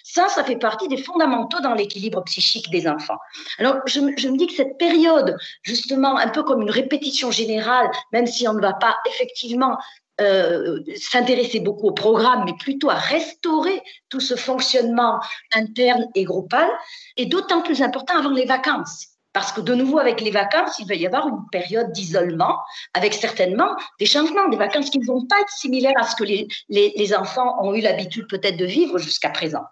Ça, 0.04 0.28
ça 0.34 0.44
fait 0.44 0.58
partie 0.58 0.88
des 0.88 0.98
fondamentaux 0.98 1.60
dans 1.62 1.74
l'équilibre 1.74 2.24
psychique 2.24 2.70
des 2.72 2.88
enfants. 2.88 3.18
Alors, 3.60 3.78
je, 3.86 4.00
me 4.00 4.38
dis 4.38 4.48
que 4.48 4.54
cette 4.54 4.78
période, 4.78 5.38
justement, 5.64 6.18
un 6.18 6.30
peu 6.30 6.44
comme 6.44 6.62
une 6.62 6.72
répétition 6.72 7.32
générale, 7.32 7.90
même 8.12 8.26
si 8.26 8.48
on 8.48 8.54
ne 8.54 8.62
va 8.62 8.74
pas 8.74 8.98
effectivement 9.08 9.78
euh, 10.20 10.80
s'intéresser 10.98 11.60
beaucoup 11.60 11.88
au 11.88 11.94
programme, 11.94 12.44
mais 12.46 12.54
plutôt 12.60 12.90
à 12.90 12.96
restaurer 12.96 13.82
tout 14.10 14.20
ce 14.20 14.36
fonctionnement 14.36 15.20
interne 15.54 16.08
et 16.16 16.24
groupal, 16.24 16.70
est 17.18 17.26
d'autant 17.26 17.62
plus 17.62 17.82
important 17.82 18.18
avant 18.18 18.30
les 18.30 18.46
vacances. 18.46 19.08
Parce 19.34 19.54
que 19.54 19.62
de 19.62 19.74
nouveau, 19.74 19.98
avec 19.98 20.20
les 20.20 20.32
vacances, 20.32 20.78
il 20.80 20.88
va 20.88 20.96
y 20.96 21.08
avoir 21.08 21.28
une 21.28 21.48
période 21.52 21.92
d'isolement, 21.94 22.58
avec 22.94 23.14
certainement 23.14 23.76
des 24.00 24.06
changements, 24.06 24.50
des 24.50 24.58
vacances 24.58 24.90
qui 24.90 25.00
ne 25.00 25.06
vont 25.06 25.26
pas 25.26 25.40
être 25.40 25.50
similaires 25.50 25.94
à 25.96 26.04
ce 26.04 26.16
que 26.18 26.26
les, 26.26 26.48
les 26.70 27.16
enfants 27.16 27.56
ont 27.64 27.74
eu 27.74 27.80
l'habitude 27.80 28.28
peut-être 28.28 28.58
de 28.58 28.66
vivre 28.66 28.98
jusqu'à 28.98 29.30
présent. 29.30 29.64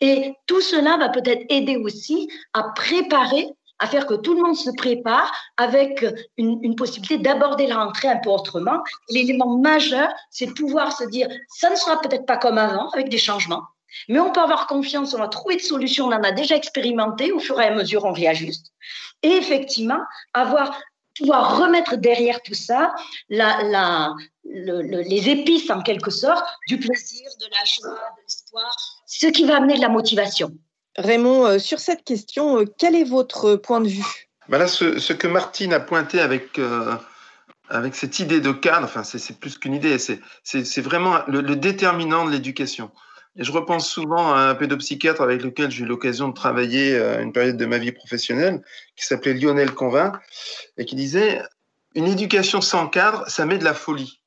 Et 0.00 0.34
tout 0.46 0.60
cela 0.60 0.96
va 0.96 1.08
peut-être 1.08 1.44
aider 1.48 1.76
aussi 1.76 2.28
à 2.52 2.64
préparer, 2.74 3.48
à 3.78 3.86
faire 3.86 4.06
que 4.06 4.14
tout 4.14 4.34
le 4.34 4.42
monde 4.42 4.56
se 4.56 4.70
prépare 4.70 5.32
avec 5.56 6.04
une, 6.36 6.76
possibilité 6.76 7.18
d'aborder 7.18 7.66
la 7.66 7.84
rentrée 7.84 8.08
un 8.08 8.18
peu 8.18 8.30
autrement. 8.30 8.82
L'élément 9.10 9.58
majeur, 9.58 10.08
c'est 10.30 10.46
de 10.46 10.52
pouvoir 10.52 10.96
se 10.96 11.04
dire, 11.04 11.28
ça 11.48 11.70
ne 11.70 11.76
sera 11.76 12.00
peut-être 12.00 12.26
pas 12.26 12.36
comme 12.36 12.58
avant, 12.58 12.90
avec 12.90 13.08
des 13.08 13.18
changements, 13.18 13.64
mais 14.08 14.20
on 14.20 14.30
peut 14.30 14.40
avoir 14.40 14.66
confiance, 14.66 15.14
on 15.14 15.18
va 15.18 15.28
trouver 15.28 15.56
de 15.56 15.62
solutions, 15.62 16.06
on 16.06 16.12
en 16.12 16.22
a 16.22 16.32
déjà 16.32 16.56
expérimenté, 16.56 17.32
au 17.32 17.38
fur 17.38 17.60
et 17.60 17.66
à 17.66 17.74
mesure 17.74 18.04
on 18.04 18.12
réajuste. 18.12 18.72
Et 19.22 19.30
effectivement, 19.30 20.00
avoir 20.32 20.76
pouvoir 21.18 21.58
remettre 21.58 21.96
derrière 21.96 22.42
tout 22.42 22.54
ça 22.54 22.94
la, 23.28 23.62
la, 23.64 24.14
le, 24.44 24.82
le, 24.82 25.02
les 25.02 25.28
épices 25.28 25.70
en 25.70 25.82
quelque 25.82 26.10
sorte 26.10 26.44
du 26.68 26.78
plaisir, 26.78 27.28
de 27.40 27.46
la 27.46 27.64
joie, 27.64 28.00
de 28.16 28.22
l'espoir, 28.22 28.76
ce 29.06 29.26
qui 29.26 29.44
va 29.44 29.56
amener 29.56 29.76
de 29.76 29.80
la 29.80 29.88
motivation. 29.88 30.52
Raymond, 30.96 31.46
euh, 31.46 31.58
sur 31.58 31.78
cette 31.78 32.04
question, 32.04 32.58
euh, 32.58 32.64
quel 32.78 32.94
est 32.94 33.04
votre 33.04 33.56
point 33.56 33.80
de 33.80 33.88
vue? 33.88 34.28
Ben 34.48 34.58
là, 34.58 34.66
ce, 34.66 34.98
ce, 34.98 35.12
que 35.12 35.26
Martine 35.26 35.72
a 35.72 35.80
pointé 35.80 36.20
avec, 36.20 36.58
euh, 36.58 36.94
avec 37.68 37.94
cette 37.94 38.18
idée 38.18 38.40
de 38.40 38.52
cadre, 38.52 38.84
enfin, 38.84 39.04
c'est 39.04 39.38
plus 39.38 39.56
qu'une 39.56 39.74
idée, 39.74 39.96
c'est 39.98 40.80
vraiment 40.80 41.20
le, 41.28 41.40
le, 41.40 41.56
déterminant 41.56 42.24
de 42.24 42.30
l'éducation. 42.30 42.90
Je 43.36 43.50
repense 43.50 43.88
souvent 43.88 44.34
à 44.34 44.40
un 44.40 44.54
pédopsychiatre 44.54 45.22
avec 45.22 45.42
lequel 45.42 45.70
j'ai 45.70 45.84
eu 45.84 45.86
l'occasion 45.86 46.28
de 46.28 46.34
travailler 46.34 46.98
à 46.98 47.22
une 47.22 47.32
période 47.32 47.56
de 47.56 47.64
ma 47.64 47.78
vie 47.78 47.92
professionnelle, 47.92 48.62
qui 48.94 49.06
s'appelait 49.06 49.32
Lionel 49.32 49.72
Convin, 49.72 50.12
et 50.76 50.84
qui 50.84 50.96
disait 50.96 51.42
Une 51.94 52.06
éducation 52.06 52.60
sans 52.60 52.88
cadre, 52.88 53.24
ça 53.28 53.46
met 53.46 53.56
de 53.56 53.64
la 53.64 53.72
folie. 53.72 54.20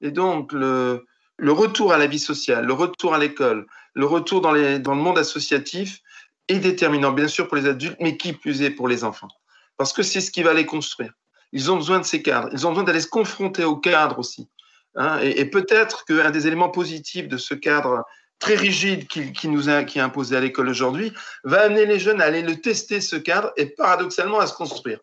Et 0.00 0.12
donc, 0.12 0.52
le, 0.52 1.04
retour 1.40 1.92
à 1.92 1.98
la 1.98 2.06
vie 2.06 2.20
sociale, 2.20 2.64
le 2.64 2.72
retour 2.72 3.12
à 3.12 3.18
l'école, 3.18 3.66
le 3.94 4.06
retour 4.06 4.40
dans, 4.40 4.52
les, 4.52 4.78
dans 4.78 4.94
le 4.94 5.00
monde 5.00 5.18
associatif 5.18 6.00
est 6.46 6.60
déterminant, 6.60 7.10
bien 7.10 7.28
sûr, 7.28 7.48
pour 7.48 7.56
les 7.56 7.66
adultes, 7.66 7.96
mais 8.00 8.16
qui 8.16 8.34
plus 8.34 8.62
est 8.62 8.70
pour 8.70 8.86
les 8.86 9.02
enfants. 9.02 9.28
Parce 9.76 9.92
que 9.92 10.04
c'est 10.04 10.20
ce 10.20 10.30
qui 10.30 10.44
va 10.44 10.54
les 10.54 10.66
construire. 10.66 11.12
Ils 11.52 11.72
ont 11.72 11.76
besoin 11.76 11.98
de 11.98 12.04
ces 12.04 12.22
cadres. 12.22 12.50
Ils 12.52 12.66
ont 12.66 12.70
besoin 12.70 12.84
d'aller 12.84 13.00
se 13.00 13.08
confronter 13.08 13.64
au 13.64 13.76
cadre 13.76 14.20
aussi. 14.20 14.48
Hein, 14.96 15.18
et 15.22 15.44
peut-être 15.46 16.04
qu'un 16.04 16.30
des 16.30 16.46
éléments 16.46 16.68
positifs 16.68 17.26
de 17.26 17.36
ce 17.36 17.54
cadre 17.54 18.04
très 18.44 18.56
rigide 18.56 19.06
qui, 19.06 19.48
nous 19.48 19.70
a, 19.70 19.84
qui 19.84 19.98
est 19.98 20.02
imposé 20.02 20.36
à 20.36 20.40
l'école 20.40 20.68
aujourd'hui 20.68 21.14
va 21.44 21.62
amener 21.62 21.86
les 21.86 21.98
jeunes 21.98 22.20
à 22.20 22.26
aller 22.26 22.42
le 22.42 22.60
tester, 22.60 23.00
ce 23.00 23.16
cadre, 23.16 23.52
et 23.56 23.64
paradoxalement 23.64 24.38
à 24.38 24.46
se 24.46 24.52
construire. 24.52 25.00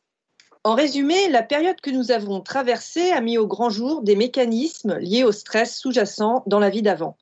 En 0.64 0.76
résumé, 0.76 1.28
la 1.28 1.42
période 1.42 1.82
que 1.82 1.90
nous 1.90 2.12
avons 2.12 2.42
traversée 2.42 3.12
a 3.12 3.20
mis 3.20 3.40
au 3.40 3.48
grand 3.48 3.72
jour 3.72 4.04
des 4.04 4.16
mécanismes 4.16 4.96
liés 5.00 5.24
au 5.24 5.32
stress 5.32 5.76
sous-jacent 5.76 6.44
dans 6.46 6.60
la 6.60 6.70
vie 6.70 6.84
d'avant 6.84 7.18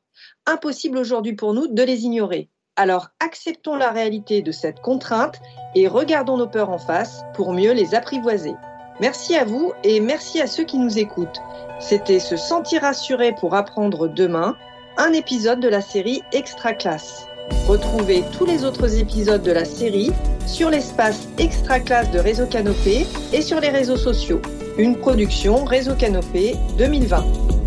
impossible 0.46 0.98
aujourd'hui 0.98 1.34
pour 1.34 1.54
nous 1.54 1.68
de 1.68 1.84
les 1.84 2.04
ignorer. 2.04 2.50
Alors 2.76 3.10
acceptons 3.20 3.76
la 3.76 3.92
réalité 3.92 4.42
de 4.42 4.52
cette 4.52 4.82
contrainte 4.82 5.40
et 5.76 5.88
regardons 5.88 6.38
nos 6.38 6.48
peurs 6.48 6.70
en 6.70 6.80
face 6.80 7.24
pour 7.34 7.54
mieux 7.54 7.72
les 7.72 7.96
apprivoiser. 7.96 8.56
Merci 9.00 9.36
à 9.36 9.46
vous 9.46 9.72
et 9.84 10.00
merci 10.00 10.42
à 10.42 10.48
ceux 10.48 10.66
qui 10.66 10.78
nous 10.78 10.98
écoutent. 10.98 11.42
C'était 11.80 12.20
Se 12.20 12.36
sentir 12.36 12.82
rassuré 12.82 13.34
pour 13.40 13.56
apprendre 13.56 14.08
demain, 14.08 14.58
un 15.00 15.14
épisode 15.14 15.62
de 15.62 15.70
la 15.70 15.80
série 15.80 16.22
Extra 16.34 16.74
Classe. 16.74 17.26
Retrouvez 17.68 18.22
tous 18.38 18.46
les 18.46 18.66
autres 18.66 19.00
épisodes 19.00 19.42
de 19.42 19.52
la 19.52 19.64
série 19.64 20.12
sur 20.46 20.70
l'espace 20.70 21.30
Extra 21.38 21.80
Classe 21.80 22.12
de 22.12 22.20
Réseau 22.20 22.46
Canopé 22.46 23.08
et 23.32 23.42
sur 23.42 23.62
les 23.62 23.70
réseaux 23.70 23.96
sociaux. 23.96 24.42
Une 24.78 24.98
production 24.98 25.64
Réseau 25.64 25.96
Canopé 25.96 26.58
2020. 26.78 27.59